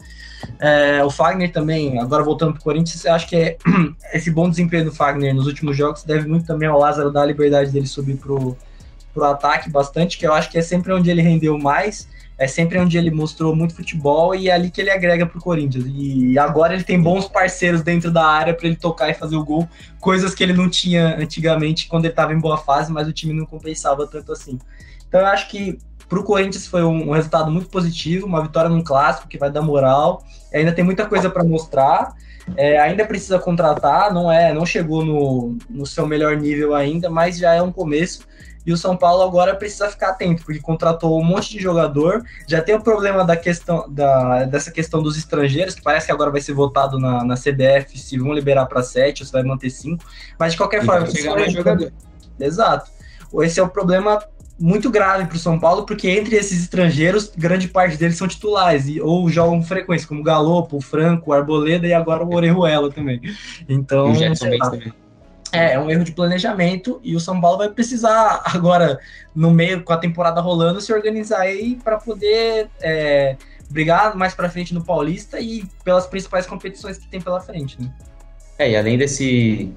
É, 0.58 1.04
o 1.04 1.10
Fagner 1.10 1.52
também, 1.52 1.98
agora 1.98 2.22
voltando 2.22 2.52
para 2.52 2.60
o 2.60 2.64
Corinthians, 2.64 3.04
eu 3.04 3.12
acho 3.12 3.28
que 3.28 3.36
é, 3.36 3.56
esse 4.12 4.30
bom 4.30 4.48
desempenho 4.48 4.86
do 4.86 4.92
Fagner 4.92 5.34
nos 5.34 5.46
últimos 5.46 5.76
jogos 5.76 6.02
deve 6.02 6.26
muito 6.26 6.46
também 6.46 6.68
ao 6.68 6.78
Lázaro 6.78 7.10
dar 7.10 7.22
a 7.22 7.26
liberdade 7.26 7.70
dele 7.70 7.86
subir 7.86 8.16
pro, 8.16 8.56
pro 9.12 9.24
ataque 9.24 9.70
bastante, 9.70 10.18
que 10.18 10.26
eu 10.26 10.32
acho 10.32 10.50
que 10.50 10.58
é 10.58 10.62
sempre 10.62 10.92
onde 10.92 11.10
ele 11.10 11.20
rendeu 11.22 11.58
mais 11.58 12.08
é 12.40 12.46
sempre 12.46 12.78
onde 12.78 12.96
ele 12.96 13.10
mostrou 13.10 13.54
muito 13.54 13.74
futebol 13.74 14.34
e 14.34 14.48
é 14.48 14.52
ali 14.52 14.70
que 14.70 14.80
ele 14.80 14.90
agrega 14.90 15.26
pro 15.26 15.38
Corinthians. 15.38 15.84
E 15.86 16.38
agora 16.38 16.72
ele 16.72 16.82
tem 16.82 16.98
bons 16.98 17.28
parceiros 17.28 17.82
dentro 17.82 18.10
da 18.10 18.24
área 18.24 18.54
para 18.54 18.66
ele 18.66 18.76
tocar 18.76 19.10
e 19.10 19.14
fazer 19.14 19.36
o 19.36 19.44
gol, 19.44 19.68
coisas 20.00 20.34
que 20.34 20.42
ele 20.42 20.54
não 20.54 20.66
tinha 20.66 21.18
antigamente 21.18 21.86
quando 21.86 22.06
ele 22.06 22.12
estava 22.12 22.32
em 22.32 22.38
boa 22.38 22.56
fase, 22.56 22.90
mas 22.90 23.06
o 23.06 23.12
time 23.12 23.34
não 23.34 23.44
compensava 23.44 24.06
tanto 24.06 24.32
assim. 24.32 24.58
Então 25.06 25.20
eu 25.20 25.26
acho 25.26 25.50
que 25.50 25.78
pro 26.08 26.24
Corinthians 26.24 26.66
foi 26.66 26.82
um, 26.82 27.10
um 27.10 27.12
resultado 27.12 27.50
muito 27.50 27.68
positivo, 27.68 28.26
uma 28.26 28.42
vitória 28.42 28.70
num 28.70 28.82
clássico 28.82 29.28
que 29.28 29.36
vai 29.36 29.50
dar 29.50 29.60
moral. 29.60 30.24
Ainda 30.50 30.72
tem 30.72 30.82
muita 30.82 31.04
coisa 31.04 31.28
para 31.28 31.44
mostrar. 31.44 32.14
É, 32.56 32.80
ainda 32.80 33.04
precisa 33.04 33.38
contratar, 33.38 34.14
não 34.14 34.32
é, 34.32 34.52
não 34.54 34.64
chegou 34.64 35.04
no, 35.04 35.58
no 35.68 35.84
seu 35.84 36.06
melhor 36.06 36.38
nível 36.38 36.74
ainda, 36.74 37.10
mas 37.10 37.36
já 37.36 37.52
é 37.52 37.60
um 37.60 37.70
começo. 37.70 38.26
E 38.64 38.72
o 38.72 38.76
São 38.76 38.96
Paulo 38.96 39.22
agora 39.22 39.54
precisa 39.54 39.88
ficar 39.88 40.10
atento, 40.10 40.44
porque 40.44 40.60
contratou 40.60 41.18
um 41.18 41.24
monte 41.24 41.50
de 41.50 41.60
jogador. 41.60 42.22
Já 42.46 42.60
tem 42.60 42.74
o 42.74 42.80
problema 42.80 43.24
da 43.24 43.36
questão 43.36 43.86
da, 43.88 44.44
dessa 44.44 44.70
questão 44.70 45.02
dos 45.02 45.16
estrangeiros, 45.16 45.74
que 45.74 45.82
parece 45.82 46.06
que 46.06 46.12
agora 46.12 46.30
vai 46.30 46.40
ser 46.40 46.52
votado 46.52 46.98
na, 46.98 47.24
na 47.24 47.34
CBF 47.34 47.98
se 47.98 48.18
vão 48.18 48.32
liberar 48.32 48.66
para 48.66 48.82
sete 48.82 49.22
ou 49.22 49.26
se 49.26 49.32
vai 49.32 49.42
manter 49.42 49.70
cinco. 49.70 50.04
Mas 50.38 50.52
de 50.52 50.58
qualquer 50.58 50.82
e 50.82 50.86
forma. 50.86 51.06
Chegar 51.06 51.34
mais 51.34 51.52
jogador. 51.52 51.92
Exato. 52.38 52.90
Esse 53.42 53.60
é 53.60 53.62
o 53.62 53.68
problema 53.68 54.22
muito 54.58 54.90
grave 54.90 55.26
para 55.26 55.36
o 55.36 55.38
São 55.38 55.58
Paulo, 55.58 55.86
porque 55.86 56.10
entre 56.10 56.36
esses 56.36 56.60
estrangeiros, 56.60 57.32
grande 57.34 57.66
parte 57.66 57.96
deles 57.96 58.18
são 58.18 58.28
titulares, 58.28 58.86
e, 58.86 59.00
ou 59.00 59.28
jogam 59.30 59.62
frequência, 59.62 60.06
como 60.06 60.20
o 60.20 60.24
Galopo, 60.24 60.76
o 60.76 60.80
Franco, 60.82 61.30
o 61.30 61.32
Arboleda 61.32 61.86
e 61.86 61.94
agora 61.94 62.22
o 62.22 62.34
Orejuela 62.34 62.90
também. 62.92 63.20
Então. 63.66 64.10
O 64.10 64.14
Jetson 64.14 64.50
também. 64.58 64.92
É, 65.52 65.72
é 65.72 65.78
um 65.80 65.90
erro 65.90 66.04
de 66.04 66.12
planejamento 66.12 67.00
e 67.02 67.16
o 67.16 67.20
São 67.20 67.40
Paulo 67.40 67.58
vai 67.58 67.68
precisar 67.68 68.42
agora, 68.46 68.98
no 69.34 69.50
meio, 69.50 69.82
com 69.82 69.92
a 69.92 69.96
temporada 69.96 70.40
rolando, 70.40 70.80
se 70.80 70.92
organizar 70.92 71.40
aí 71.40 71.76
para 71.82 71.98
poder 71.98 72.68
é, 72.80 73.36
brigar 73.68 74.16
mais 74.16 74.34
para 74.34 74.48
frente 74.48 74.72
no 74.74 74.84
Paulista 74.84 75.40
e 75.40 75.64
pelas 75.84 76.06
principais 76.06 76.46
competições 76.46 76.98
que 76.98 77.08
tem 77.08 77.20
pela 77.20 77.40
frente, 77.40 77.80
né? 77.80 77.90
É, 78.58 78.70
e 78.70 78.76
além 78.76 78.98
desse 78.98 79.72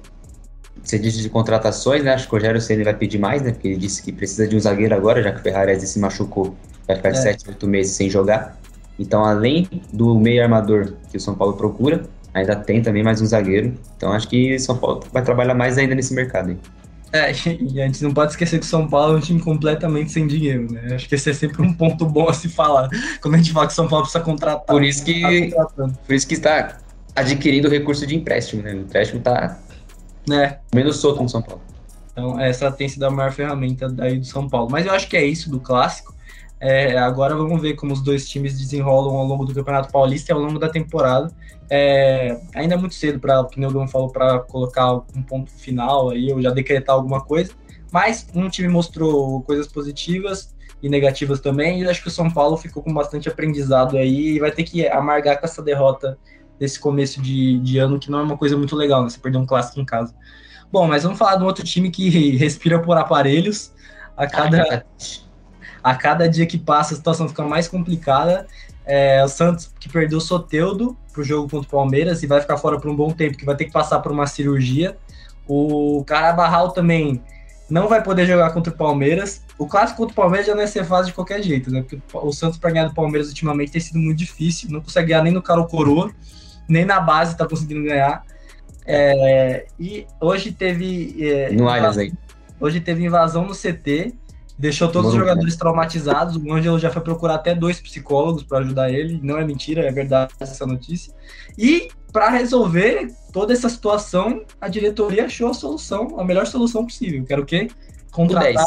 você 0.82 0.98
disse 0.98 1.22
de 1.22 1.30
contratações, 1.30 2.02
né? 2.02 2.12
Acho 2.12 2.28
que 2.28 2.34
o 2.34 2.36
Rogério 2.36 2.60
Ceni 2.60 2.84
vai 2.84 2.94
pedir 2.94 3.18
mais, 3.18 3.42
né? 3.42 3.52
Porque 3.52 3.68
ele 3.68 3.76
disse 3.76 4.02
que 4.02 4.12
precisa 4.12 4.46
de 4.46 4.56
um 4.56 4.60
zagueiro 4.60 4.94
agora, 4.94 5.22
já 5.22 5.32
que 5.32 5.40
o 5.40 5.42
Ferrarese 5.42 5.86
se 5.86 5.98
machucou, 5.98 6.54
vai 6.86 6.96
ficar 6.96 7.10
é. 7.10 7.14
7, 7.14 7.48
8 7.48 7.66
meses 7.66 7.94
sem 7.94 8.10
jogar. 8.10 8.58
Então, 8.98 9.24
além 9.24 9.68
do 9.92 10.18
meio 10.18 10.42
armador 10.42 10.94
que 11.10 11.16
o 11.16 11.20
São 11.20 11.34
Paulo 11.34 11.54
procura, 11.54 12.04
ainda 12.34 12.56
tem 12.56 12.82
também 12.82 13.02
mais 13.02 13.22
um 13.22 13.26
zagueiro. 13.26 13.74
Então, 13.96 14.12
acho 14.12 14.28
que 14.28 14.58
São 14.58 14.76
Paulo 14.76 15.02
vai 15.12 15.22
trabalhar 15.22 15.54
mais 15.54 15.78
ainda 15.78 15.94
nesse 15.94 16.12
mercado. 16.12 16.50
Hein? 16.50 16.58
É, 17.12 17.30
e 17.60 17.80
a 17.80 17.86
gente 17.86 18.02
não 18.02 18.12
pode 18.12 18.32
esquecer 18.32 18.58
que 18.58 18.66
o 18.66 18.68
São 18.68 18.88
Paulo 18.88 19.14
é 19.14 19.16
um 19.18 19.20
time 19.20 19.40
completamente 19.40 20.10
sem 20.10 20.26
dinheiro, 20.26 20.70
né? 20.70 20.94
Acho 20.94 21.08
que 21.08 21.14
esse 21.14 21.30
é 21.30 21.32
sempre 21.32 21.62
um 21.62 21.72
ponto 21.72 22.04
bom 22.04 22.28
a 22.28 22.34
se 22.34 22.48
falar 22.48 22.90
quando 23.22 23.34
a 23.34 23.36
gente 23.38 23.52
fala 23.52 23.66
que 23.66 23.72
o 23.72 23.76
São 23.76 23.86
Paulo 23.86 24.04
precisa 24.04 24.24
contratar. 24.24 24.66
Por 24.66 24.82
isso 24.82 25.04
que, 25.04 25.50
tá 25.50 25.66
por 25.66 26.14
isso 26.14 26.26
que 26.26 26.34
está 26.34 26.78
adquirindo 27.14 27.68
recurso 27.68 28.04
de 28.04 28.16
empréstimo, 28.16 28.62
né? 28.62 28.74
O 28.74 28.80
empréstimo 28.80 29.20
está 29.20 29.56
é. 30.32 30.58
menos 30.74 30.96
solto 30.96 31.22
no 31.22 31.28
São 31.28 31.40
Paulo. 31.40 31.62
Então, 32.10 32.40
essa 32.40 32.70
tem 32.70 32.88
sido 32.88 33.04
a 33.04 33.10
maior 33.10 33.32
ferramenta 33.32 33.88
daí 33.88 34.18
do 34.18 34.26
São 34.26 34.48
Paulo. 34.48 34.68
Mas 34.70 34.86
eu 34.86 34.92
acho 34.92 35.08
que 35.08 35.16
é 35.16 35.24
isso 35.24 35.48
do 35.48 35.60
clássico. 35.60 36.14
É, 36.60 36.96
agora 36.96 37.36
vamos 37.36 37.60
ver 37.60 37.74
como 37.74 37.92
os 37.92 38.00
dois 38.00 38.28
times 38.28 38.58
desenrolam 38.58 39.16
ao 39.16 39.26
longo 39.26 39.44
do 39.44 39.52
Campeonato 39.52 39.92
Paulista 39.92 40.32
e 40.32 40.34
ao 40.34 40.40
longo 40.40 40.58
da 40.58 40.68
temporada. 40.68 41.30
É, 41.70 42.38
ainda 42.54 42.74
é 42.74 42.76
muito 42.76 42.94
cedo 42.94 43.18
para, 43.18 43.40
o 43.40 43.46
que 43.46 43.64
o 43.64 43.88
falou, 43.88 44.10
para 44.10 44.40
colocar 44.40 44.92
um 44.94 45.22
ponto 45.22 45.50
final 45.50 46.10
aí, 46.10 46.32
ou 46.32 46.40
já 46.42 46.50
decretar 46.50 46.94
alguma 46.94 47.24
coisa. 47.24 47.52
Mas 47.90 48.26
um 48.34 48.48
time 48.48 48.68
mostrou 48.68 49.42
coisas 49.42 49.66
positivas 49.66 50.54
e 50.82 50.88
negativas 50.88 51.40
também, 51.40 51.80
e 51.80 51.88
acho 51.88 52.02
que 52.02 52.08
o 52.08 52.10
São 52.10 52.30
Paulo 52.30 52.56
ficou 52.56 52.82
com 52.82 52.92
bastante 52.92 53.28
aprendizado 53.28 53.96
aí 53.96 54.34
e 54.34 54.40
vai 54.40 54.50
ter 54.50 54.64
que 54.64 54.86
amargar 54.86 55.38
com 55.38 55.46
essa 55.46 55.62
derrota 55.62 56.18
desse 56.58 56.78
começo 56.78 57.20
de, 57.20 57.58
de 57.60 57.78
ano, 57.78 57.98
que 57.98 58.10
não 58.10 58.18
é 58.18 58.22
uma 58.22 58.36
coisa 58.36 58.56
muito 58.56 58.76
legal, 58.76 59.02
né? 59.02 59.08
Você 59.08 59.18
perder 59.18 59.38
um 59.38 59.46
clássico 59.46 59.80
em 59.80 59.84
casa. 59.84 60.14
Bom, 60.70 60.86
mas 60.86 61.04
vamos 61.04 61.18
falar 61.18 61.36
de 61.36 61.42
um 61.42 61.46
outro 61.46 61.64
time 61.64 61.90
que 61.90 62.08
respira 62.36 62.78
por 62.80 62.96
aparelhos. 62.96 63.72
A 64.16 64.26
cada, 64.26 64.84
a 65.82 65.94
cada 65.94 66.28
dia 66.28 66.46
que 66.46 66.58
passa, 66.58 66.94
a 66.94 66.96
situação 66.96 67.28
fica 67.28 67.42
mais 67.44 67.66
complicada. 67.66 68.46
É, 68.84 69.24
o 69.24 69.28
Santos 69.28 69.72
que 69.80 69.88
perdeu 69.88 70.18
o 70.18 70.20
Soteudo 70.20 70.96
pro 71.12 71.24
jogo 71.24 71.48
contra 71.48 71.66
o 71.66 71.70
Palmeiras 71.70 72.22
e 72.22 72.26
vai 72.26 72.40
ficar 72.40 72.56
fora 72.58 72.78
por 72.78 72.90
um 72.90 72.96
bom 72.96 73.10
tempo, 73.10 73.36
que 73.36 73.44
vai 73.44 73.56
ter 73.56 73.66
que 73.66 73.72
passar 73.72 74.00
por 74.00 74.12
uma 74.12 74.26
cirurgia. 74.26 74.96
O 75.46 76.04
Carabarral 76.06 76.70
também 76.70 77.22
não 77.70 77.88
vai 77.88 78.02
poder 78.02 78.26
jogar 78.26 78.50
contra 78.52 78.72
o 78.72 78.76
Palmeiras. 78.76 79.42
O 79.58 79.66
clássico 79.66 79.98
contra 79.98 80.12
o 80.12 80.16
Palmeiras 80.16 80.46
já 80.46 80.54
não 80.54 80.60
ia 80.60 80.66
ser 80.66 80.84
fácil 80.84 81.06
de 81.06 81.12
qualquer 81.14 81.42
jeito, 81.42 81.70
né? 81.70 81.82
Porque 81.82 82.00
o 82.12 82.32
Santos 82.32 82.58
para 82.58 82.70
ganhar 82.70 82.88
do 82.88 82.94
Palmeiras 82.94 83.28
ultimamente 83.28 83.72
tem 83.72 83.80
sido 83.80 83.98
muito 83.98 84.18
difícil, 84.18 84.70
não 84.70 84.80
consegue 84.80 85.08
ganhar 85.08 85.22
nem 85.22 85.32
no 85.32 85.42
Caro 85.42 85.66
Coroa 85.66 86.10
nem 86.68 86.84
na 86.84 87.00
base 87.00 87.36
tá 87.36 87.46
conseguindo 87.46 87.84
ganhar. 87.84 88.24
É, 88.86 89.66
e 89.78 90.06
hoje 90.20 90.52
teve. 90.52 91.16
É, 91.20 91.50
no 91.52 91.68
Allianz. 91.68 92.12
Hoje 92.60 92.80
teve 92.80 93.04
invasão 93.04 93.46
no 93.46 93.54
CT, 93.54 94.14
deixou 94.58 94.88
todos 94.88 95.12
Mano, 95.12 95.22
os 95.22 95.28
jogadores 95.28 95.56
traumatizados. 95.56 96.36
O 96.36 96.52
Ângelo 96.52 96.78
já 96.78 96.90
foi 96.90 97.02
procurar 97.02 97.36
até 97.36 97.54
dois 97.54 97.80
psicólogos 97.80 98.42
para 98.42 98.58
ajudar 98.58 98.90
ele. 98.90 99.20
Não 99.22 99.38
é 99.38 99.44
mentira, 99.44 99.82
é 99.82 99.90
verdade 99.90 100.32
essa 100.40 100.66
notícia. 100.66 101.12
E 101.58 101.88
para 102.12 102.30
resolver 102.30 103.12
toda 103.32 103.52
essa 103.52 103.68
situação, 103.68 104.44
a 104.60 104.68
diretoria 104.68 105.24
achou 105.24 105.50
a 105.50 105.54
solução, 105.54 106.18
a 106.18 106.24
melhor 106.24 106.46
solução 106.46 106.84
possível. 106.84 107.24
Quero 107.24 107.42
o 107.42 107.46
quê? 107.46 107.68
Contratar 108.12 108.64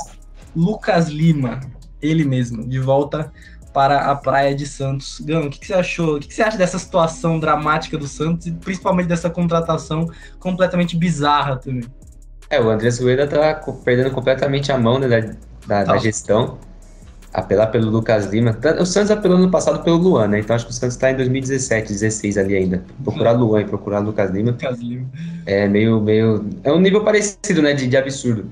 Lucas 0.56 1.08
Lima, 1.08 1.62
ele 2.02 2.26
mesmo, 2.26 2.68
de 2.68 2.80
volta 2.80 3.32
para 3.74 4.12
a 4.12 4.16
Praia 4.16 4.56
de 4.56 4.66
Santos. 4.66 5.22
Gão, 5.22 5.46
o 5.46 5.50
que, 5.50 5.60
que, 5.60 5.68
você 5.68 5.74
achou? 5.76 6.16
O 6.16 6.20
que, 6.20 6.28
que, 6.28 6.34
você 6.34 6.42
acha 6.42 6.58
dessa 6.58 6.80
situação 6.80 7.40
dramática 7.40 7.98
do 7.98 8.08
Santos 8.08 8.48
e 8.48 8.52
principalmente 8.52 9.08
dessa 9.08 9.30
contratação 9.30 10.10
completamente 10.40 10.98
bizarra 10.98 11.58
também? 11.58 11.84
É, 12.50 12.60
o 12.60 12.70
André 12.70 12.90
Rueda 12.90 13.28
tá 13.28 13.54
perdendo 13.84 14.12
completamente 14.12 14.72
a 14.72 14.78
mão 14.78 14.98
né, 14.98 15.08
da, 15.08 15.36
da, 15.68 15.84
da, 15.84 15.98
gestão. 15.98 16.58
Apelar 17.34 17.68
pelo 17.68 17.92
Lucas 17.92 18.26
Lima. 18.28 18.58
O 18.80 18.86
Santos 18.86 19.12
apelou 19.12 19.38
no 19.38 19.52
passado 19.52 19.84
pelo 19.84 19.98
Luan, 19.98 20.28
né? 20.28 20.40
Então 20.40 20.56
acho 20.56 20.66
que 20.66 20.72
o 20.72 20.74
Santos 20.74 20.96
está 20.96 21.12
em 21.12 21.16
2017, 21.18 21.92
16 21.92 22.38
ali 22.38 22.56
ainda. 22.56 22.84
Procurar 23.04 23.34
uhum. 23.34 23.46
Luan 23.46 23.62
e 23.62 23.66
procurar 23.66 24.00
Lucas 24.00 24.32
Lima. 24.32 24.52
Lucas 24.52 24.80
Lima. 24.80 25.06
É 25.46 25.68
meio, 25.68 26.02
meio. 26.02 26.46
É 26.64 26.72
um 26.72 26.80
nível 26.80 27.04
parecido, 27.04 27.62
né? 27.62 27.74
De, 27.74 27.88
de 27.88 27.98
absurdo. 27.98 28.46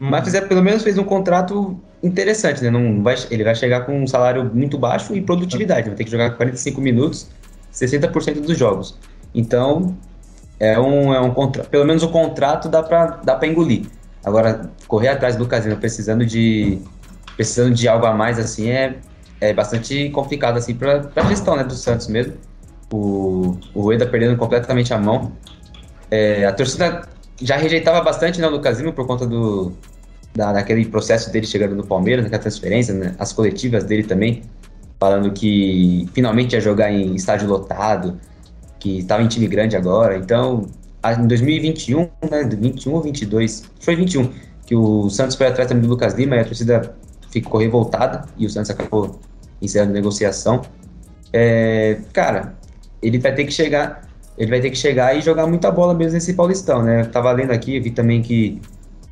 Hum. 0.00 0.08
Mas 0.10 0.24
fizer, 0.24 0.42
pelo 0.42 0.62
menos 0.62 0.82
fez 0.82 0.98
um 0.98 1.04
contrato 1.04 1.76
interessante, 2.02 2.62
né? 2.62 2.70
Não 2.70 3.02
vai, 3.02 3.16
ele 3.30 3.42
vai 3.42 3.54
chegar 3.54 3.80
com 3.86 4.02
um 4.02 4.06
salário 4.06 4.50
muito 4.54 4.78
baixo 4.78 5.14
e 5.16 5.20
produtividade. 5.20 5.88
Vai 5.88 5.96
ter 5.96 6.04
que 6.04 6.10
jogar 6.10 6.30
45 6.30 6.80
minutos, 6.80 7.28
60% 7.72 8.40
dos 8.40 8.56
jogos. 8.56 8.96
Então, 9.34 9.96
é 10.60 10.78
um, 10.78 11.12
é 11.12 11.20
um 11.20 11.32
contrato. 11.32 11.68
Pelo 11.68 11.84
menos 11.84 12.02
o 12.02 12.08
contrato 12.08 12.68
dá 12.68 12.82
pra, 12.82 13.20
dá 13.24 13.36
pra 13.36 13.48
engolir. 13.48 13.86
Agora, 14.28 14.70
correr 14.86 15.08
atrás 15.08 15.36
do 15.36 15.46
Casino 15.46 15.76
precisando 15.76 16.24
de 16.24 16.78
precisando 17.36 17.72
de 17.72 17.88
algo 17.88 18.04
a 18.04 18.12
mais 18.12 18.38
assim 18.38 18.68
é, 18.68 18.96
é 19.40 19.52
bastante 19.52 20.10
complicado 20.10 20.56
assim 20.58 20.74
para 20.74 21.08
a 21.14 21.22
gestão 21.22 21.56
né, 21.56 21.64
do 21.64 21.74
Santos 21.74 22.08
mesmo. 22.08 22.34
O, 22.92 23.56
o 23.74 23.80
Rueda 23.80 24.06
perdendo 24.06 24.36
completamente 24.36 24.92
a 24.92 24.98
mão. 24.98 25.32
É, 26.10 26.44
a 26.44 26.52
torcida 26.52 27.08
já 27.40 27.56
rejeitava 27.56 28.00
bastante 28.00 28.40
né, 28.40 28.46
o 28.46 28.50
Lucas 28.50 28.80
por 28.92 29.06
conta 29.06 29.26
do, 29.26 29.72
da, 30.34 30.52
daquele 30.52 30.84
processo 30.86 31.30
dele 31.32 31.46
chegando 31.46 31.74
no 31.74 31.86
Palmeiras, 31.86 32.24
naquela 32.24 32.42
transferência, 32.42 32.94
né, 32.94 33.14
as 33.18 33.32
coletivas 33.32 33.84
dele 33.84 34.02
também, 34.02 34.42
falando 34.98 35.30
que 35.32 36.08
finalmente 36.12 36.54
ia 36.54 36.60
jogar 36.60 36.90
em 36.90 37.14
estádio 37.14 37.48
lotado, 37.48 38.18
que 38.78 38.98
estava 38.98 39.22
em 39.22 39.28
time 39.28 39.46
grande 39.46 39.76
agora. 39.76 40.16
Então, 40.16 40.66
em 41.04 41.26
2021, 41.26 42.08
né, 42.30 42.44
21 42.44 42.92
ou 42.92 43.02
22, 43.02 43.64
foi 43.80 43.96
21, 43.96 44.32
que 44.66 44.74
o 44.74 45.08
Santos 45.08 45.36
foi 45.36 45.46
atrás 45.46 45.68
também 45.68 45.82
do 45.82 45.88
Lucas 45.88 46.14
Lima 46.14 46.36
e 46.36 46.40
a 46.40 46.44
torcida 46.44 46.94
ficou 47.30 47.60
revoltada 47.60 48.24
e 48.36 48.46
o 48.46 48.50
Santos 48.50 48.70
acabou 48.70 49.18
encerrando 49.60 49.90
a 49.90 49.94
negociação. 49.94 50.62
É, 51.32 51.98
cara, 52.12 52.54
ele 53.02 53.18
vai 53.18 53.34
ter 53.34 53.44
que 53.44 53.52
chegar 53.52 54.08
ele 54.38 54.50
vai 54.50 54.60
ter 54.60 54.70
que 54.70 54.78
chegar 54.78 55.16
e 55.16 55.20
jogar 55.20 55.46
muita 55.48 55.70
bola 55.70 55.92
mesmo 55.92 56.14
nesse 56.14 56.32
Paulistão, 56.32 56.82
né? 56.82 57.00
Eu 57.00 57.10
tava 57.10 57.32
lendo 57.32 57.50
aqui, 57.50 57.78
vi 57.80 57.90
também 57.90 58.22
que 58.22 58.62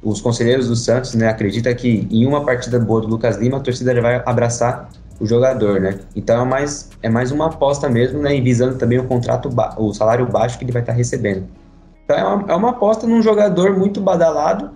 os 0.00 0.20
conselheiros 0.20 0.68
do 0.68 0.76
Santos, 0.76 1.14
né, 1.14 1.28
acredita 1.28 1.74
que 1.74 2.06
em 2.10 2.24
uma 2.24 2.44
partida 2.44 2.78
boa 2.78 3.00
do 3.00 3.08
Lucas 3.08 3.36
Lima, 3.36 3.56
a 3.56 3.60
torcida 3.60 4.00
vai 4.00 4.22
abraçar 4.24 4.88
o 5.18 5.26
jogador, 5.26 5.80
né? 5.80 5.98
Então 6.14 6.40
é 6.40 6.44
mais, 6.44 6.90
é 7.02 7.08
mais 7.08 7.32
uma 7.32 7.46
aposta 7.46 7.88
mesmo, 7.88 8.20
né? 8.20 8.36
E 8.36 8.40
visando 8.40 8.76
também 8.78 8.98
o 8.98 9.04
contrato, 9.04 9.50
o 9.78 9.92
salário 9.92 10.26
baixo 10.26 10.58
que 10.58 10.64
ele 10.64 10.72
vai 10.72 10.82
estar 10.82 10.92
tá 10.92 10.96
recebendo. 10.96 11.44
Então 12.06 12.16
é 12.16 12.24
uma, 12.24 12.52
é 12.52 12.54
uma 12.54 12.70
aposta 12.70 13.06
num 13.06 13.20
jogador 13.20 13.76
muito 13.76 14.00
badalado 14.00 14.70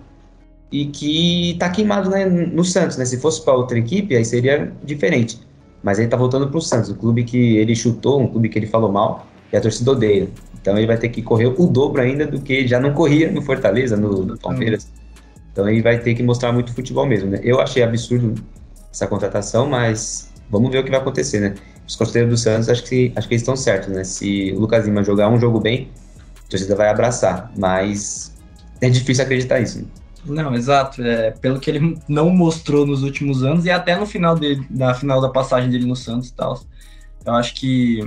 e 0.69 0.85
que 0.85 1.55
tá 1.57 1.69
queimado 1.69 2.09
né, 2.09 2.25
no 2.25 2.63
Santos, 2.63 2.97
né? 2.97 3.05
Se 3.05 3.17
fosse 3.17 3.43
para 3.43 3.53
outra 3.53 3.79
equipe, 3.79 4.15
aí 4.15 4.23
seria 4.23 4.71
diferente. 4.83 5.39
Mas 5.81 5.97
ele 5.97 6.09
tá 6.09 6.17
voltando 6.17 6.49
pro 6.49 6.61
Santos, 6.61 6.89
o 6.89 6.95
clube 6.95 7.23
que 7.23 7.57
ele 7.57 7.75
chutou, 7.75 8.21
um 8.21 8.27
clube 8.27 8.49
que 8.49 8.59
ele 8.59 8.67
falou 8.67 8.91
mal 8.91 9.25
e 9.51 9.57
a 9.57 9.61
torcida 9.61 9.91
odeia. 9.91 10.29
Então 10.61 10.77
ele 10.77 10.85
vai 10.85 10.97
ter 10.97 11.09
que 11.09 11.21
correr 11.21 11.47
o 11.47 11.67
dobro 11.67 12.01
ainda 12.01 12.27
do 12.27 12.39
que 12.39 12.67
já 12.67 12.79
não 12.79 12.93
corria 12.93 13.31
no 13.31 13.41
Fortaleza, 13.41 13.97
no, 13.97 14.23
no 14.23 14.37
Palmeiras. 14.37 14.87
Então 15.51 15.67
ele 15.67 15.81
vai 15.81 15.99
ter 15.99 16.13
que 16.13 16.21
mostrar 16.21 16.51
muito 16.51 16.73
futebol 16.73 17.05
mesmo, 17.05 17.31
né? 17.31 17.39
Eu 17.43 17.59
achei 17.59 17.81
absurdo 17.81 18.35
essa 18.91 19.07
contratação, 19.07 19.67
mas 19.67 20.31
vamos 20.49 20.69
ver 20.69 20.79
o 20.79 20.83
que 20.83 20.91
vai 20.91 20.99
acontecer, 20.99 21.39
né? 21.39 21.55
Os 21.87 21.95
conselheiros 21.95 22.29
do 22.29 22.37
Santos 22.37 22.69
acho 22.69 22.83
que, 22.83 23.11
acho 23.15 23.27
que 23.27 23.33
eles 23.33 23.41
estão 23.41 23.55
certos, 23.55 23.89
né? 23.89 24.03
Se 24.03 24.53
o 24.55 24.59
Lucas 24.59 24.85
Lima 24.85 25.03
jogar 25.03 25.29
um 25.29 25.39
jogo 25.39 25.59
bem, 25.59 25.89
a 26.51 26.57
torcida 26.57 26.75
vai 26.75 26.89
abraçar, 26.89 27.49
mas 27.57 28.35
é 28.81 28.89
difícil 28.89 29.23
acreditar 29.23 29.61
isso. 29.61 29.79
Né? 29.79 29.85
Não, 30.25 30.53
exato. 30.53 31.01
É, 31.01 31.31
pelo 31.31 31.59
que 31.59 31.69
ele 31.69 31.97
não 32.07 32.29
mostrou 32.29 32.85
nos 32.85 33.03
últimos 33.03 33.43
anos 33.43 33.65
e 33.65 33.71
até 33.71 33.95
no 33.95 34.05
final 34.05 34.35
dele, 34.35 34.65
na 34.69 34.93
final 34.93 35.21
da 35.21 35.29
passagem 35.29 35.69
dele 35.69 35.85
no 35.85 35.95
Santos 35.95 36.29
e 36.29 36.33
tal. 36.33 36.59
Eu 37.25 37.33
acho 37.35 37.53
que 37.55 38.03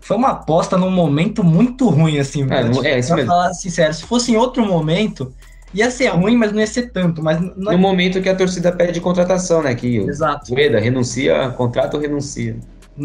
foi 0.00 0.16
uma 0.16 0.30
aposta 0.30 0.78
num 0.78 0.90
momento 0.90 1.44
muito 1.44 1.88
ruim, 1.88 2.18
assim. 2.18 2.46
É, 2.50 2.88
é 2.88 2.98
isso 2.98 3.14
mesmo. 3.14 3.28
falar 3.30 3.52
sincero, 3.52 3.92
se 3.92 4.04
fosse 4.04 4.32
em 4.32 4.36
outro 4.36 4.64
momento, 4.64 5.32
ia 5.74 5.90
ser 5.90 6.08
ruim, 6.08 6.36
mas 6.36 6.52
não 6.52 6.60
ia 6.60 6.66
ser 6.66 6.90
tanto. 6.90 7.22
Mas 7.22 7.40
não... 7.56 7.72
É 7.72 7.76
no 7.76 7.78
momento 7.78 8.20
que 8.22 8.28
a 8.28 8.34
torcida 8.34 8.72
pede 8.72 9.00
contratação, 9.00 9.62
né? 9.62 9.74
Que 9.74 9.98
Exato. 9.98 10.52
o 10.52 10.58
Eda 10.58 10.80
renuncia, 10.80 11.50
contrato 11.50 11.98
renuncia. 11.98 12.56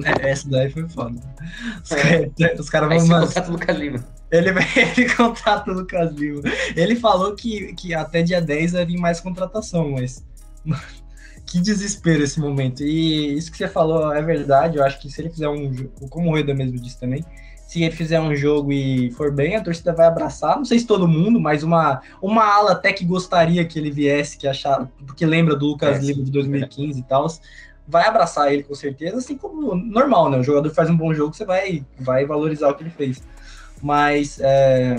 É, 0.03 0.29
essa 0.29 0.49
daí 0.49 0.69
foi 0.69 0.87
foda. 0.87 1.19
Os 1.83 1.91
é. 1.91 2.29
caras 2.37 2.69
cara 2.69 2.87
vão. 2.87 3.07
Mas... 3.07 3.33
Contrato 3.33 3.45
do 3.45 3.51
Lucas 3.53 3.77
Lima. 3.77 4.05
Ele, 4.31 4.49
ele 4.75 5.15
contrata 5.15 5.71
o 5.71 5.73
Lucas 5.73 6.13
Lima. 6.13 6.41
Ele 6.75 6.95
falou 6.95 7.35
que, 7.35 7.73
que 7.73 7.93
até 7.93 8.21
dia 8.21 8.41
10 8.41 8.73
vai 8.73 8.85
vir 8.85 8.97
mais 8.97 9.19
contratação, 9.19 9.91
mas. 9.91 10.25
que 11.45 11.59
desespero 11.59 12.23
esse 12.23 12.39
momento. 12.39 12.83
E 12.83 13.37
isso 13.37 13.51
que 13.51 13.57
você 13.57 13.67
falou 13.67 14.13
é 14.13 14.21
verdade. 14.21 14.77
Eu 14.77 14.83
acho 14.83 14.99
que 14.99 15.09
se 15.09 15.21
ele 15.21 15.29
fizer 15.29 15.47
um. 15.47 15.73
Como 16.09 16.27
o 16.27 16.31
Rueda 16.31 16.53
mesmo 16.53 16.77
disse 16.77 16.99
também, 16.99 17.23
se 17.67 17.83
ele 17.83 17.93
fizer 17.93 18.19
um 18.19 18.33
jogo 18.33 18.71
e 18.71 19.11
for 19.11 19.29
bem, 19.29 19.57
a 19.57 19.63
torcida 19.63 19.93
vai 19.93 20.07
abraçar. 20.07 20.55
Não 20.55 20.63
sei 20.63 20.79
se 20.79 20.87
todo 20.87 21.07
mundo, 21.07 21.37
mas 21.37 21.63
uma, 21.63 22.01
uma 22.21 22.45
ala 22.45 22.71
até 22.71 22.93
que 22.93 23.03
gostaria 23.03 23.65
que 23.65 23.77
ele 23.77 23.91
viesse, 23.91 24.37
que 24.37 24.47
achar, 24.47 24.89
porque 25.05 25.25
lembra 25.25 25.53
do 25.53 25.67
Lucas 25.67 25.97
é, 25.97 26.01
Lima 26.01 26.23
de 26.23 26.31
2015 26.31 26.97
é. 26.97 27.01
e 27.01 27.03
tal, 27.03 27.27
vai 27.87 28.05
abraçar 28.05 28.51
ele 28.51 28.63
com 28.63 28.75
certeza, 28.75 29.17
assim 29.17 29.37
como 29.37 29.73
normal, 29.75 30.29
né? 30.29 30.37
O 30.37 30.43
jogador 30.43 30.69
faz 30.71 30.89
um 30.89 30.97
bom 30.97 31.13
jogo, 31.13 31.33
você 31.33 31.45
vai, 31.45 31.85
vai 31.99 32.25
valorizar 32.25 32.69
o 32.69 32.75
que 32.75 32.83
ele 32.83 32.89
fez. 32.89 33.23
Mas 33.81 34.39
é, 34.41 34.97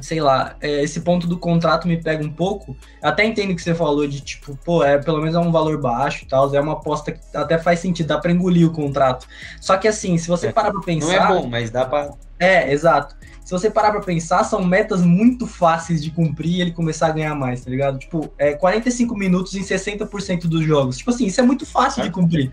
sei 0.00 0.20
lá, 0.20 0.56
é, 0.60 0.82
esse 0.82 1.00
ponto 1.00 1.26
do 1.26 1.38
contrato 1.38 1.86
me 1.86 2.00
pega 2.00 2.24
um 2.24 2.32
pouco. 2.32 2.76
Até 3.02 3.24
entendo 3.24 3.54
que 3.54 3.62
você 3.62 3.74
falou 3.74 4.06
de 4.06 4.20
tipo, 4.20 4.56
pô, 4.64 4.82
é 4.82 4.98
pelo 4.98 5.18
menos 5.18 5.34
é 5.34 5.38
um 5.38 5.52
valor 5.52 5.80
baixo 5.80 6.24
e 6.24 6.28
tal, 6.28 6.54
é 6.54 6.60
uma 6.60 6.72
aposta 6.72 7.12
que 7.12 7.20
até 7.34 7.58
faz 7.58 7.80
sentido, 7.80 8.06
dá 8.06 8.18
pra 8.18 8.32
engolir 8.32 8.66
o 8.66 8.72
contrato. 8.72 9.26
Só 9.60 9.76
que 9.76 9.86
assim, 9.86 10.16
se 10.16 10.28
você 10.28 10.48
é, 10.48 10.52
parar 10.52 10.70
pra 10.70 10.80
pensar. 10.80 11.06
Não 11.06 11.36
é 11.36 11.40
bom, 11.40 11.48
mas 11.48 11.70
dá 11.70 11.84
pra. 11.84 12.12
É, 12.38 12.72
exato. 12.72 13.14
Se 13.44 13.50
você 13.50 13.70
parar 13.70 13.90
pra 13.90 14.00
pensar, 14.00 14.44
são 14.44 14.64
metas 14.64 15.02
muito 15.02 15.46
fáceis 15.46 16.02
de 16.02 16.10
cumprir 16.10 16.56
e 16.56 16.60
ele 16.60 16.70
começar 16.70 17.08
a 17.08 17.10
ganhar 17.10 17.34
mais, 17.34 17.62
tá 17.62 17.70
ligado? 17.70 17.98
Tipo, 17.98 18.32
é 18.38 18.54
45 18.54 19.14
minutos 19.16 19.54
em 19.54 19.62
60% 19.62 20.42
dos 20.42 20.64
jogos. 20.64 20.98
Tipo 20.98 21.10
assim, 21.10 21.26
isso 21.26 21.40
é 21.40 21.44
muito 21.44 21.66
fácil 21.66 22.02
é. 22.02 22.04
de 22.04 22.10
cumprir. 22.10 22.52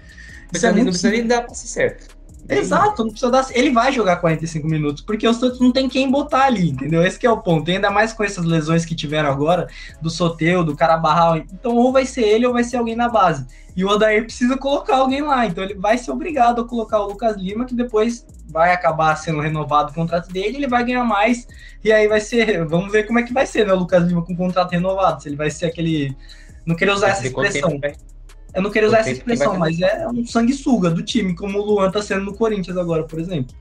Isso 0.54 0.66
é 0.66 0.72
muito... 0.72 0.86
não 0.86 0.92
precisa 0.92 1.12
nem 1.12 1.26
dar 1.26 1.44
pra 1.44 1.54
ser 1.54 1.68
certo. 1.68 2.19
Exato, 2.50 3.04
não 3.04 3.12
precisa 3.12 3.32
dar. 3.32 3.46
Ele 3.52 3.72
vai 3.72 3.92
jogar 3.92 4.16
45 4.18 4.68
minutos, 4.68 5.04
porque 5.04 5.28
o 5.28 5.34
Santos 5.34 5.60
não 5.60 5.72
tem 5.72 5.88
quem 5.88 6.10
botar 6.10 6.46
ali, 6.46 6.72
entendeu? 6.72 7.04
Esse 7.04 7.24
é 7.26 7.32
o 7.32 7.38
ponto. 7.38 7.70
E 7.70 7.76
ainda 7.76 7.92
mais 7.92 8.12
com 8.12 8.24
essas 8.24 8.44
lesões 8.44 8.86
que 8.86 8.96
tiveram 8.96 9.30
agora, 9.30 9.68
do 10.02 10.10
Soteu, 10.10 10.64
do 10.64 10.76
Carabarral. 10.76 11.38
Então, 11.38 11.76
ou 11.76 11.92
vai 11.92 12.06
ser 12.06 12.24
ele 12.24 12.48
ou 12.48 12.54
vai 12.54 12.64
ser 12.64 12.78
alguém 12.78 12.96
na 12.96 13.08
base. 13.08 13.46
E 13.76 13.86
o 13.86 13.88
Odair 13.88 14.24
precisa 14.24 14.58
colocar 14.58 14.98
alguém 14.98 15.22
lá. 15.22 15.46
Então, 15.46 15.64
ele 15.64 15.76
vai 15.76 15.98
ser 15.98 16.12
obrigado 16.12 16.62
a 16.62 16.68
colocar 16.68 17.00
o 17.00 17.08
Lucas 17.08 17.38
Lima, 17.38 17.66
que 17.66 17.76
depois 17.76 18.26
vai 18.50 18.74
acabar 18.74 19.16
sendo 19.16 19.40
renovado 19.40 19.92
o 19.92 19.94
contrato 19.94 20.32
dele, 20.32 20.58
ele 20.58 20.68
vai 20.68 20.84
ganhar 20.84 21.04
mais. 21.04 21.48
E 21.84 21.92
aí 21.92 22.08
vai 22.08 22.20
ser. 22.20 22.66
Vamos 22.66 22.92
ver 22.92 23.06
como 23.06 23.20
é 23.20 23.24
que 23.24 23.32
vai 23.32 23.46
ser, 23.46 23.68
né? 23.68 23.74
O 23.74 23.80
Lucas 23.80 24.04
Lima 24.04 24.24
com 24.24 24.34
o 24.34 24.38
contrato 24.38 24.72
renovado. 24.72 25.22
Se 25.22 25.30
ele 25.30 25.36
vai 25.36 25.52
ser 25.52 25.68
aquele. 25.68 26.16
Não 26.66 26.76
queria 26.76 26.94
usar 26.94 27.10
essa 27.10 27.28
expressão. 27.28 27.80
Eu 28.54 28.62
não 28.62 28.72
queria 28.72 28.88
usar 28.88 29.00
essa 29.00 29.12
expressão, 29.12 29.58
mas 29.58 29.80
é 29.80 30.08
um 30.08 30.26
sanguessuga 30.26 30.90
do 30.90 31.04
time, 31.04 31.36
como 31.36 31.60
o 31.60 31.66
Luan 31.66 31.92
tá 31.92 32.02
sendo 32.02 32.26
no 32.26 32.34
Corinthians 32.34 32.78
agora, 32.78 33.04
por 33.04 33.20
exemplo. 33.20 33.56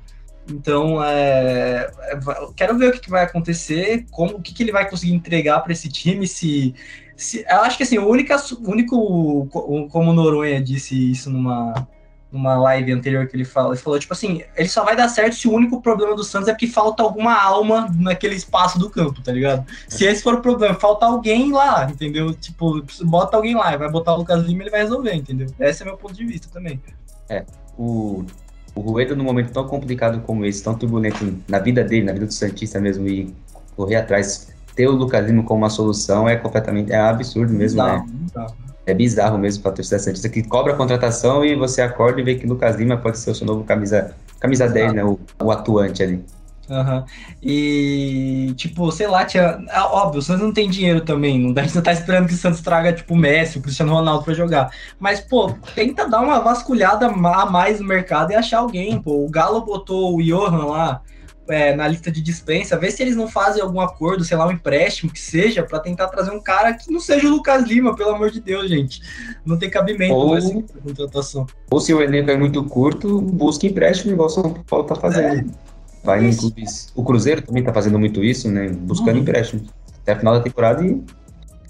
Então, 0.50 1.02
é, 1.04 1.90
é, 2.00 2.18
quero 2.56 2.78
ver 2.78 2.88
o 2.88 2.92
que, 2.92 3.00
que, 3.00 3.10
vai 3.10 3.24
acontecer, 3.24 4.06
como, 4.10 4.36
o 4.36 4.42
que, 4.42 4.54
que 4.54 4.62
ele 4.62 4.72
vai 4.72 4.88
conseguir 4.88 5.12
entregar 5.12 5.60
para 5.60 5.72
esse 5.72 5.88
time. 5.88 6.26
Se, 6.26 6.74
se, 7.14 7.44
eu 7.48 7.60
acho 7.60 7.76
que 7.76 7.82
assim, 7.82 7.98
o 7.98 8.08
único, 8.08 8.34
o 8.34 8.70
único, 8.70 9.46
como 9.90 10.10
o 10.10 10.14
Noronha 10.14 10.62
disse 10.62 11.10
isso 11.10 11.28
numa, 11.28 11.86
numa 12.30 12.56
live 12.56 12.92
anterior 12.92 13.26
que 13.26 13.34
ele 13.34 13.44
falou, 13.44 13.72
ele 13.72 13.80
falou, 13.80 13.98
tipo 13.98 14.12
assim, 14.12 14.42
ele 14.54 14.68
só 14.68 14.84
vai 14.84 14.94
dar 14.94 15.08
certo 15.08 15.34
se 15.34 15.48
o 15.48 15.52
único 15.52 15.80
problema 15.80 16.14
do 16.14 16.22
Santos 16.22 16.48
é 16.48 16.54
que 16.54 16.66
falta 16.66 17.02
alguma 17.02 17.40
alma 17.40 17.90
naquele 17.98 18.34
espaço 18.34 18.78
do 18.78 18.90
campo, 18.90 19.22
tá 19.22 19.32
ligado? 19.32 19.66
Se 19.88 20.04
esse 20.04 20.22
for 20.22 20.34
o 20.34 20.42
problema, 20.42 20.74
falta 20.74 21.06
alguém 21.06 21.50
lá, 21.52 21.88
entendeu? 21.90 22.34
Tipo, 22.34 22.84
bota 23.04 23.36
alguém 23.36 23.54
lá, 23.54 23.74
vai 23.76 23.90
botar 23.90 24.14
o 24.14 24.18
Lucas 24.18 24.44
Lima, 24.44 24.62
ele 24.62 24.70
vai 24.70 24.82
resolver, 24.82 25.14
entendeu? 25.14 25.48
Esse 25.58 25.82
é 25.82 25.86
meu 25.86 25.96
ponto 25.96 26.14
de 26.14 26.24
vista 26.24 26.48
também. 26.52 26.80
É, 27.30 27.44
o, 27.78 28.24
o 28.74 28.80
Rueda, 28.80 29.14
num 29.16 29.24
momento 29.24 29.50
tão 29.50 29.66
complicado 29.66 30.20
como 30.20 30.44
esse, 30.44 30.62
tão 30.62 30.74
turbulento 30.74 31.34
na 31.48 31.58
vida 31.58 31.82
dele, 31.82 32.04
na 32.04 32.12
vida 32.12 32.26
do 32.26 32.32
Santista 32.32 32.78
mesmo, 32.78 33.08
e 33.08 33.34
correr 33.74 33.96
atrás, 33.96 34.48
ter 34.74 34.86
o 34.86 34.92
Lucas 34.92 35.26
Lima 35.26 35.42
como 35.44 35.62
uma 35.62 35.70
solução 35.70 36.28
é 36.28 36.36
completamente, 36.36 36.92
é 36.92 36.98
absurdo 36.98 37.54
mesmo, 37.54 37.78
não, 37.78 37.86
né? 37.86 38.06
Não 38.34 38.67
é 38.90 38.94
bizarro 38.94 39.38
mesmo 39.38 39.62
para 39.62 39.72
a 39.72 39.74
torcida 39.74 39.98
Santista 39.98 40.28
que 40.28 40.42
cobra 40.42 40.72
a 40.72 40.76
contratação 40.76 41.44
e 41.44 41.54
você 41.54 41.82
acorda 41.82 42.20
e 42.20 42.24
vê 42.24 42.34
que 42.34 42.46
Lucas 42.46 42.76
Lima 42.76 42.96
pode 42.96 43.18
ser 43.18 43.30
o 43.30 43.34
seu 43.34 43.46
novo 43.46 43.64
camisa, 43.64 44.14
camisa 44.40 44.68
10, 44.68 44.92
né? 44.94 45.04
O, 45.04 45.18
o 45.42 45.50
atuante 45.50 46.02
ali. 46.02 46.24
Uhum. 46.68 47.02
E, 47.42 48.52
tipo, 48.56 48.92
sei 48.92 49.06
lá, 49.06 49.24
tinha. 49.24 49.58
É 49.68 49.80
óbvio, 49.80 50.18
o 50.18 50.22
Santos 50.22 50.42
não 50.42 50.52
tem 50.52 50.68
dinheiro 50.68 51.00
também. 51.00 51.38
Não 51.38 51.52
dá, 51.52 51.66
você 51.66 51.80
tá 51.80 51.92
esperando 51.92 52.28
que 52.28 52.34
o 52.34 52.36
Santos 52.36 52.60
traga, 52.60 52.92
tipo, 52.92 53.14
o 53.14 53.16
Messi, 53.16 53.58
o 53.58 53.62
Cristiano 53.62 53.92
Ronaldo 53.92 54.24
pra 54.24 54.34
jogar. 54.34 54.70
Mas, 55.00 55.18
pô, 55.20 55.50
tenta 55.74 56.06
dar 56.06 56.20
uma 56.20 56.40
vasculhada 56.40 57.06
a 57.06 57.46
mais 57.46 57.80
no 57.80 57.86
mercado 57.86 58.32
e 58.32 58.34
achar 58.34 58.58
alguém, 58.58 59.00
pô. 59.00 59.24
O 59.24 59.30
Galo 59.30 59.64
botou 59.64 60.14
o 60.14 60.22
Johan 60.22 60.66
lá 60.66 61.00
é, 61.48 61.74
na 61.74 61.88
lista 61.88 62.10
de 62.10 62.20
dispensa, 62.20 62.76
ver 62.76 62.90
se 62.90 63.02
eles 63.02 63.16
não 63.16 63.28
fazem 63.28 63.62
algum 63.62 63.80
acordo, 63.80 64.24
sei 64.24 64.36
lá, 64.36 64.46
um 64.46 64.52
empréstimo 64.52 65.12
que 65.12 65.20
seja, 65.20 65.62
para 65.62 65.78
tentar 65.80 66.08
trazer 66.08 66.30
um 66.30 66.40
cara 66.40 66.74
que 66.74 66.90
não 66.90 67.00
seja 67.00 67.26
o 67.26 67.30
Lucas 67.30 67.66
Lima, 67.66 67.96
pelo 67.96 68.10
amor 68.10 68.30
de 68.30 68.40
Deus, 68.40 68.68
gente. 68.68 69.00
Não 69.44 69.58
tem 69.58 69.70
cabimento 69.70 70.14
ou, 70.14 70.36
essa 70.36 70.52
contratação. 70.82 71.46
Ou 71.70 71.80
se 71.80 71.92
o 71.94 72.02
elenco 72.02 72.30
é 72.30 72.36
muito 72.36 72.62
curto, 72.64 73.20
busque 73.20 73.66
empréstimo, 73.66 74.12
igual 74.12 74.26
o 74.26 74.30
São 74.30 74.52
Paulo 74.68 74.84
tá 74.84 74.94
fazendo. 74.94 75.50
É. 75.50 75.68
Vai 76.04 76.24
em 76.24 76.34
clubes. 76.34 76.92
O 76.94 77.02
Cruzeiro 77.02 77.42
também 77.42 77.62
tá 77.62 77.72
fazendo 77.72 77.98
muito 77.98 78.22
isso, 78.22 78.50
né? 78.50 78.68
Buscando 78.68 79.16
uhum. 79.16 79.22
empréstimo. 79.22 79.62
Até 80.02 80.12
a 80.12 80.18
final 80.18 80.34
da 80.34 80.40
temporada 80.40 80.84
e, 80.84 81.02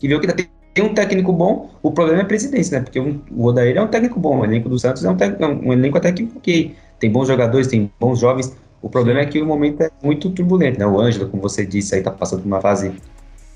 e 0.03 0.09
ver 0.09 0.15
o 0.15 0.21
que 0.21 0.33
tem. 0.33 0.47
Tem 0.75 0.85
um 0.85 0.95
técnico 0.95 1.33
bom, 1.33 1.71
o 1.83 1.91
problema 1.91 2.21
é 2.21 2.23
a 2.23 2.27
presidência, 2.27 2.79
né? 2.79 2.85
Porque 2.85 3.01
o 3.01 3.45
Odair 3.45 3.77
é 3.77 3.83
um 3.83 3.89
técnico 3.89 4.21
bom, 4.21 4.39
o 4.39 4.45
elenco 4.45 4.69
do 4.69 4.79
Santos 4.79 5.05
é 5.05 5.11
um, 5.11 5.17
técnico, 5.17 5.43
é 5.43 5.49
um 5.49 5.73
elenco 5.73 5.99
técnico 5.99 6.39
que 6.39 6.77
tem 7.01 7.11
bons 7.11 7.27
jogadores, 7.27 7.67
tem 7.67 7.91
bons 7.99 8.21
jovens, 8.21 8.55
o 8.81 8.89
problema 8.89 9.21
é 9.21 9.27
que 9.27 9.41
o 9.41 9.47
momento 9.47 9.83
é 9.83 9.91
muito 10.03 10.31
turbulento, 10.31 10.79
né? 10.79 10.87
O 10.87 11.01
Ângelo, 11.01 11.29
como 11.29 11.43
você 11.43 11.67
disse, 11.67 11.95
aí 11.95 12.03
tá 12.03 12.11
passando 12.11 12.43
por 12.43 12.47
uma 12.47 12.61
fase 12.61 12.93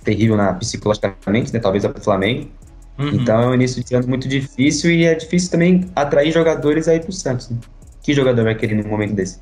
terrível 0.02 0.36
na 0.36 0.52
psicologicamente, 0.54 1.52
né? 1.52 1.60
Talvez 1.60 1.84
para 1.86 1.98
o 1.98 2.02
Flamengo. 2.02 2.48
Uhum. 2.98 3.08
Então 3.08 3.40
é 3.40 3.46
um 3.46 3.54
início 3.54 3.82
de 3.82 3.94
ano 3.94 4.08
muito 4.08 4.28
difícil 4.28 4.90
e 4.90 5.04
é 5.04 5.14
difícil 5.14 5.50
também 5.50 5.88
atrair 5.94 6.32
jogadores 6.32 6.88
aí 6.88 7.00
pro 7.00 7.12
Santos. 7.12 7.50
Né? 7.50 7.56
Que 8.02 8.12
jogador 8.12 8.44
vai 8.44 8.54
querer 8.54 8.74
num 8.74 8.88
momento 8.88 9.14
desse? 9.14 9.40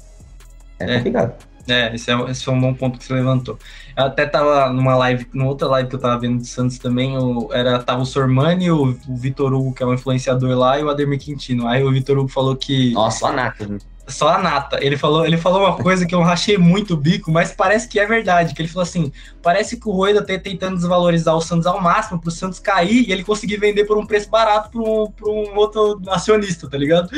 É, 0.79 0.85
é. 0.85 0.97
complicado. 0.99 1.35
É, 1.69 1.95
esse, 1.95 2.11
é, 2.11 2.31
esse 2.31 2.45
foi 2.45 2.55
um 2.55 2.61
bom 2.61 2.75
ponto 2.75 2.99
que 2.99 3.05
você 3.05 3.15
levantou. 3.15 3.59
Eu 3.97 4.05
até 4.05 4.27
tava 4.27 4.71
numa 4.73 4.97
live, 4.97 5.27
numa 5.33 5.49
outra 5.49 5.69
live 5.69 5.89
que 5.89 5.95
eu 5.95 6.01
tava 6.01 6.19
vendo 6.19 6.39
de 6.39 6.47
Santos 6.47 6.79
também, 6.79 7.17
o, 7.17 7.49
era, 7.53 7.79
tava 7.83 8.03
o 8.03 8.07
Sormani, 8.07 8.71
o, 8.71 8.97
o 9.09 9.17
Vitor 9.17 9.53
Hugo, 9.53 9.73
que 9.73 9.83
é 9.83 9.87
um 9.87 9.95
influenciador 9.95 10.57
lá, 10.57 10.79
e 10.79 10.85
o 10.85 10.91
Ademir 10.91 11.19
Quintino. 11.19 11.67
Aí 11.67 11.83
o 11.83 11.91
Vitor 11.91 12.19
Hugo 12.19 12.29
falou 12.29 12.57
que. 12.57 12.93
Nossa, 12.93 13.29
a 13.29 13.33
nata, 13.33 13.67
né? 13.67 13.79
Só 14.11 14.29
a 14.29 14.39
nata. 14.39 14.79
Ele 14.81 14.97
falou, 14.97 15.25
ele 15.25 15.37
falou 15.37 15.61
uma 15.61 15.77
coisa 15.77 16.07
que 16.07 16.15
eu 16.15 16.21
rachei 16.21 16.59
muito 16.59 16.95
o 16.95 16.97
bico, 16.97 17.31
mas 17.31 17.53
parece 17.53 17.89
que 17.89 17.99
é 17.99 18.07
verdade. 18.07 18.55
Que 18.55 18.63
ele 18.63 18.69
falou 18.69 18.83
assim: 18.83 19.13
parece 19.43 19.79
que 19.79 19.89
o 19.89 19.93
Rueda 19.93 20.25
tá 20.25 20.39
tentando 20.39 20.77
desvalorizar 20.77 21.35
o 21.35 21.41
Santos 21.41 21.67
ao 21.67 21.81
máximo 21.81 22.21
para 22.21 22.29
o 22.29 22.33
Santos 22.33 22.59
cair 22.59 23.09
e 23.09 23.13
ele 23.13 23.25
conseguir 23.25 23.57
vender 23.59 23.85
por 23.85 23.99
um 23.99 24.07
preço 24.07 24.29
barato 24.29 24.71
para 24.71 24.81
um, 24.81 25.13
um 25.25 25.57
outro 25.57 26.01
acionista, 26.09 26.69
tá 26.69 26.77
ligado? 26.77 27.09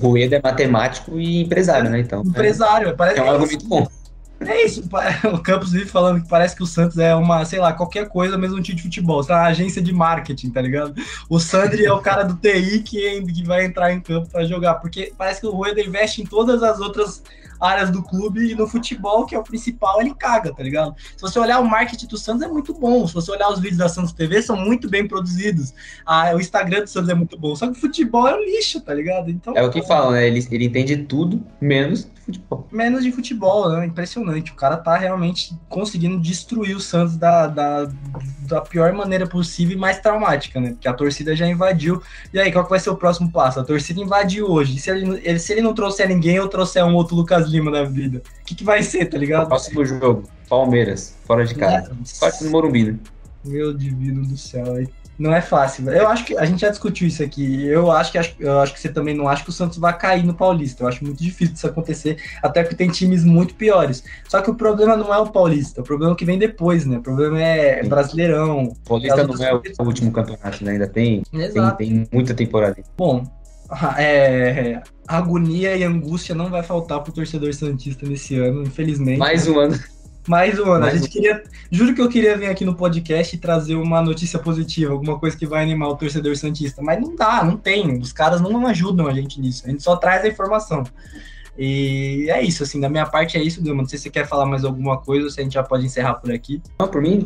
O 0.00 0.08
Rueda 0.08 0.36
é 0.36 0.40
matemático 0.42 1.18
e 1.18 1.42
empresário, 1.42 1.90
né? 1.90 2.00
Então. 2.00 2.22
Empresário, 2.22 2.88
é, 2.88 2.92
parece. 2.92 3.18
É 3.18 3.22
um 3.22 3.30
argumento 3.30 3.66
bom. 3.66 3.86
É 4.40 4.64
isso, 4.64 4.82
o 5.32 5.38
Campos 5.38 5.72
vive 5.72 5.86
falando 5.86 6.22
que 6.22 6.28
parece 6.28 6.56
que 6.56 6.62
o 6.62 6.66
Santos 6.66 6.96
é 6.98 7.14
uma, 7.14 7.44
sei 7.44 7.58
lá, 7.58 7.72
qualquer 7.74 8.08
coisa, 8.08 8.38
mesmo 8.38 8.56
um 8.56 8.62
time 8.62 8.76
de 8.76 8.82
futebol. 8.82 9.22
Você 9.22 9.32
é 9.32 9.34
uma 9.34 9.46
agência 9.46 9.82
de 9.82 9.92
marketing, 9.92 10.50
tá 10.50 10.62
ligado? 10.62 10.94
O 11.28 11.38
Sandri 11.38 11.84
é 11.84 11.92
o 11.92 12.00
cara 12.00 12.22
do 12.22 12.34
TI 12.36 12.80
que, 12.80 13.22
que 13.22 13.44
vai 13.44 13.66
entrar 13.66 13.92
em 13.92 14.00
campo 14.00 14.28
para 14.30 14.44
jogar, 14.44 14.76
porque 14.76 15.12
parece 15.16 15.40
que 15.40 15.46
o 15.46 15.50
Rueda 15.50 15.82
investe 15.82 16.22
em 16.22 16.24
todas 16.24 16.62
as 16.62 16.80
outras 16.80 17.22
áreas 17.60 17.90
do 17.90 18.02
clube 18.02 18.50
e 18.50 18.54
no 18.54 18.66
futebol, 18.66 19.26
que 19.26 19.34
é 19.34 19.38
o 19.38 19.42
principal, 19.42 20.00
ele 20.00 20.14
caga, 20.14 20.52
tá 20.54 20.62
ligado? 20.62 20.94
Se 21.14 21.20
você 21.20 21.38
olhar 21.38 21.60
o 21.60 21.68
marketing 21.68 22.06
do 22.06 22.16
Santos 22.16 22.42
é 22.42 22.48
muito 22.48 22.72
bom, 22.72 23.06
se 23.06 23.12
você 23.12 23.30
olhar 23.30 23.50
os 23.50 23.60
vídeos 23.60 23.76
da 23.76 23.88
Santos 23.88 24.12
TV, 24.12 24.40
são 24.40 24.56
muito 24.56 24.88
bem 24.88 25.06
produzidos. 25.06 25.74
Ah, 26.06 26.32
o 26.34 26.40
Instagram 26.40 26.80
do 26.80 26.88
Santos 26.88 27.10
é 27.10 27.14
muito 27.14 27.38
bom, 27.38 27.54
só 27.54 27.66
que 27.66 27.72
o 27.72 27.80
futebol 27.80 28.26
é 28.26 28.34
um 28.34 28.42
lixo, 28.42 28.80
tá 28.80 28.94
ligado? 28.94 29.30
Então, 29.30 29.52
é 29.54 29.62
o 29.62 29.70
que 29.70 29.82
falam, 29.82 30.12
né? 30.12 30.26
Ele, 30.26 30.46
ele 30.50 30.64
entende 30.64 30.96
tudo, 30.96 31.44
menos 31.60 32.08
futebol. 32.38 32.68
Menos 32.70 33.02
de 33.02 33.12
futebol, 33.12 33.70
né? 33.70 33.86
Impressionante. 33.86 34.52
O 34.52 34.54
cara 34.54 34.76
tá 34.76 34.96
realmente 34.96 35.54
conseguindo 35.68 36.18
destruir 36.18 36.76
o 36.76 36.80
Santos 36.80 37.16
da, 37.16 37.46
da, 37.46 37.90
da 38.42 38.60
pior 38.60 38.92
maneira 38.92 39.26
possível 39.26 39.76
e 39.76 39.80
mais 39.80 39.98
traumática, 39.98 40.60
né? 40.60 40.70
Porque 40.70 40.88
a 40.88 40.92
torcida 40.92 41.34
já 41.34 41.46
invadiu. 41.46 42.02
E 42.32 42.38
aí, 42.38 42.52
qual 42.52 42.64
que 42.64 42.70
vai 42.70 42.80
ser 42.80 42.90
o 42.90 42.96
próximo 42.96 43.30
passo? 43.30 43.60
A 43.60 43.64
torcida 43.64 44.00
invadiu 44.00 44.50
hoje. 44.50 44.76
E 44.76 44.80
se 44.80 44.90
ele, 44.90 45.20
ele, 45.24 45.38
se 45.38 45.52
ele 45.52 45.62
não 45.62 45.74
trouxer 45.74 46.08
ninguém, 46.08 46.36
eu 46.36 46.48
trouxer 46.48 46.84
um 46.84 46.94
outro 46.94 47.16
Lucas 47.16 47.48
Lima 47.48 47.70
da 47.70 47.84
vida. 47.84 48.22
O 48.40 48.44
que, 48.44 48.54
que 48.54 48.64
vai 48.64 48.82
ser, 48.82 49.06
tá 49.06 49.18
ligado? 49.18 49.48
Próximo 49.48 49.84
jogo, 49.84 50.24
Palmeiras, 50.48 51.16
fora 51.24 51.44
de 51.44 51.54
casa. 51.54 51.96
Quase 52.18 52.44
no 52.44 52.50
Morumbi, 52.50 52.92
né? 52.92 52.98
Meu 53.44 53.72
divino 53.72 54.26
do 54.26 54.36
céu. 54.36 54.64
Não 55.20 55.34
é 55.34 55.42
fácil. 55.42 55.90
Eu 55.90 56.08
acho 56.08 56.24
que 56.24 56.34
a 56.38 56.46
gente 56.46 56.62
já 56.62 56.70
discutiu 56.70 57.06
isso 57.06 57.22
aqui. 57.22 57.66
Eu 57.66 57.90
acho 57.90 58.10
que 58.10 58.18
eu 58.38 58.58
acho 58.58 58.72
que 58.72 58.80
você 58.80 58.88
também 58.88 59.14
não 59.14 59.28
acha 59.28 59.44
que 59.44 59.50
o 59.50 59.52
Santos 59.52 59.76
vai 59.76 59.94
cair 59.96 60.24
no 60.24 60.32
Paulista. 60.32 60.82
Eu 60.82 60.88
acho 60.88 61.04
muito 61.04 61.22
difícil 61.22 61.54
isso 61.54 61.66
acontecer, 61.66 62.16
até 62.42 62.62
porque 62.62 62.74
tem 62.74 62.88
times 62.88 63.22
muito 63.22 63.54
piores. 63.54 64.02
Só 64.26 64.40
que 64.40 64.50
o 64.50 64.54
problema 64.54 64.96
não 64.96 65.12
é 65.12 65.18
o 65.18 65.26
Paulista, 65.26 65.82
o 65.82 65.84
problema 65.84 66.12
é 66.12 66.14
o 66.14 66.16
que 66.16 66.24
vem 66.24 66.38
depois, 66.38 66.86
né? 66.86 66.96
O 66.96 67.02
problema 67.02 67.38
é 67.38 67.82
Sim. 67.82 67.88
Brasileirão. 67.90 68.64
O 68.64 68.88
Paulista 68.88 69.26
não 69.26 69.44
é 69.44 69.52
o 69.52 69.84
último 69.84 70.10
campeonato, 70.10 70.64
né? 70.64 70.72
Ainda 70.72 70.88
tem, 70.88 71.22
tem, 71.30 71.70
tem 71.76 72.08
muita 72.10 72.32
temporada. 72.32 72.82
Bom, 72.96 73.22
é, 73.98 74.80
agonia 75.06 75.76
e 75.76 75.84
angústia 75.84 76.34
não 76.34 76.48
vai 76.48 76.62
faltar 76.62 76.98
pro 77.02 77.12
torcedor 77.12 77.52
santista 77.52 78.06
nesse 78.06 78.38
ano, 78.38 78.62
infelizmente. 78.62 79.18
Mais 79.18 79.46
um 79.46 79.58
ano. 79.58 79.78
Mais 80.28 80.58
um 80.58 80.64
ano. 80.64 80.80
Mais 80.80 80.94
a 80.94 80.96
gente 80.96 81.08
queria. 81.08 81.42
Juro 81.70 81.94
que 81.94 82.00
eu 82.00 82.08
queria 82.08 82.36
vir 82.36 82.46
aqui 82.46 82.64
no 82.64 82.74
podcast 82.74 83.34
e 83.34 83.38
trazer 83.38 83.74
uma 83.74 84.02
notícia 84.02 84.38
positiva, 84.38 84.92
alguma 84.92 85.18
coisa 85.18 85.36
que 85.36 85.46
vai 85.46 85.62
animar 85.62 85.88
o 85.88 85.96
torcedor 85.96 86.36
santista. 86.36 86.82
Mas 86.82 87.00
não 87.00 87.14
dá, 87.14 87.44
não 87.44 87.56
tem. 87.56 87.98
Os 87.98 88.12
caras 88.12 88.40
não 88.40 88.66
ajudam 88.66 89.06
a 89.06 89.12
gente 89.14 89.40
nisso. 89.40 89.64
A 89.66 89.70
gente 89.70 89.82
só 89.82 89.96
traz 89.96 90.24
a 90.24 90.28
informação. 90.28 90.84
E 91.58 92.26
é 92.30 92.42
isso, 92.42 92.62
assim, 92.62 92.80
da 92.80 92.88
minha 92.88 93.06
parte 93.06 93.36
é 93.36 93.42
isso, 93.42 93.62
Dilma. 93.62 93.82
Não 93.82 93.88
sei 93.88 93.98
se 93.98 94.04
você 94.04 94.10
quer 94.10 94.26
falar 94.26 94.46
mais 94.46 94.64
alguma 94.64 94.98
coisa 94.98 95.24
ou 95.24 95.30
se 95.30 95.40
a 95.40 95.42
gente 95.42 95.54
já 95.54 95.62
pode 95.62 95.84
encerrar 95.84 96.14
por 96.14 96.32
aqui. 96.32 96.62
Não, 96.78 96.88
por 96.88 97.02
mim, 97.02 97.24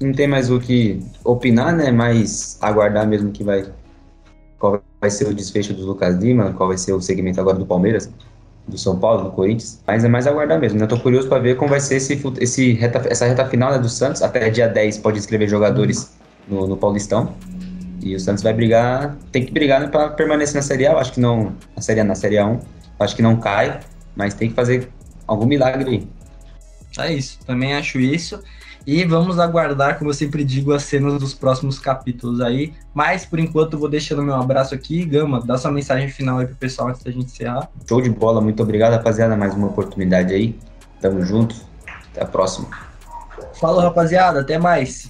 não 0.00 0.12
tem 0.12 0.26
mais 0.26 0.50
o 0.50 0.60
que 0.60 1.00
opinar, 1.24 1.74
né? 1.74 1.90
Mas 1.90 2.58
aguardar 2.60 3.06
mesmo 3.06 3.30
que 3.32 3.42
vai 3.42 3.66
qual 4.58 4.82
vai 5.00 5.10
ser 5.10 5.28
o 5.28 5.34
desfecho 5.34 5.74
do 5.74 5.84
Lucas 5.84 6.16
Lima, 6.16 6.52
qual 6.52 6.68
vai 6.68 6.78
ser 6.78 6.92
o 6.92 7.00
segmento 7.00 7.40
agora 7.40 7.58
do 7.58 7.66
Palmeiras. 7.66 8.10
Do 8.68 8.76
São 8.76 8.98
Paulo, 8.98 9.24
do 9.24 9.30
Corinthians, 9.30 9.80
mas 9.86 10.04
é 10.04 10.08
mais 10.08 10.26
aguardar 10.26 10.58
mesmo. 10.58 10.80
Eu 10.80 10.88
tô 10.88 10.98
curioso 10.98 11.28
para 11.28 11.38
ver 11.38 11.56
como 11.56 11.70
vai 11.70 11.80
ser 11.80 11.96
esse, 11.96 12.20
esse 12.40 12.72
reta, 12.72 13.02
essa 13.08 13.26
reta 13.26 13.44
final 13.46 13.70
né, 13.70 13.78
do 13.78 13.88
Santos. 13.88 14.22
Até 14.22 14.50
dia 14.50 14.68
10 14.68 14.98
pode 14.98 15.18
inscrever 15.18 15.48
jogadores 15.48 16.16
no, 16.48 16.66
no 16.66 16.76
Paulistão. 16.76 17.34
E 18.02 18.14
o 18.14 18.20
Santos 18.20 18.42
vai 18.42 18.52
brigar, 18.52 19.16
tem 19.32 19.44
que 19.44 19.52
brigar 19.52 19.80
né, 19.80 19.88
para 19.88 20.10
permanecer 20.10 20.56
na 20.56 20.62
Série 20.62 20.86
A. 20.86 20.92
Eu 20.92 20.98
acho 20.98 21.12
que 21.12 21.20
não. 21.20 21.52
Na 21.74 21.82
Série 21.82 22.00
A, 22.00 22.04
na 22.04 22.14
Série 22.14 22.36
A1. 22.36 22.60
Acho 22.98 23.14
que 23.14 23.22
não 23.22 23.36
cai, 23.36 23.80
mas 24.14 24.34
tem 24.34 24.48
que 24.48 24.54
fazer 24.54 24.88
algum 25.26 25.46
milagre 25.46 25.88
aí. 25.90 26.08
É 26.98 27.12
isso, 27.12 27.38
também 27.46 27.74
acho 27.74 28.00
isso. 28.00 28.42
E 28.86 29.04
vamos 29.04 29.40
aguardar, 29.40 29.98
como 29.98 30.10
eu 30.10 30.14
sempre 30.14 30.44
digo, 30.44 30.72
as 30.72 30.84
cenas 30.84 31.18
dos 31.18 31.34
próximos 31.34 31.76
capítulos 31.76 32.40
aí. 32.40 32.72
Mas 32.94 33.26
por 33.26 33.40
enquanto 33.40 33.72
eu 33.72 33.80
vou 33.80 33.88
deixando 33.88 34.22
meu 34.22 34.36
abraço 34.36 34.74
aqui. 34.74 35.04
Gama, 35.04 35.42
dá 35.44 35.58
sua 35.58 35.72
mensagem 35.72 36.08
final 36.08 36.38
aí 36.38 36.46
pro 36.46 36.54
pessoal 36.54 36.88
antes 36.88 37.02
da 37.02 37.10
gente 37.10 37.26
encerrar. 37.26 37.68
Show 37.88 38.00
de 38.00 38.10
bola, 38.10 38.40
muito 38.40 38.62
obrigado, 38.62 38.92
rapaziada. 38.92 39.36
Mais 39.36 39.54
uma 39.54 39.66
oportunidade 39.66 40.32
aí. 40.32 40.56
Tamo 41.00 41.24
junto. 41.24 41.56
Até 42.12 42.22
a 42.22 42.26
próxima. 42.26 42.68
Falou, 43.54 43.80
rapaziada. 43.80 44.40
Até 44.40 44.56
mais. 44.56 45.04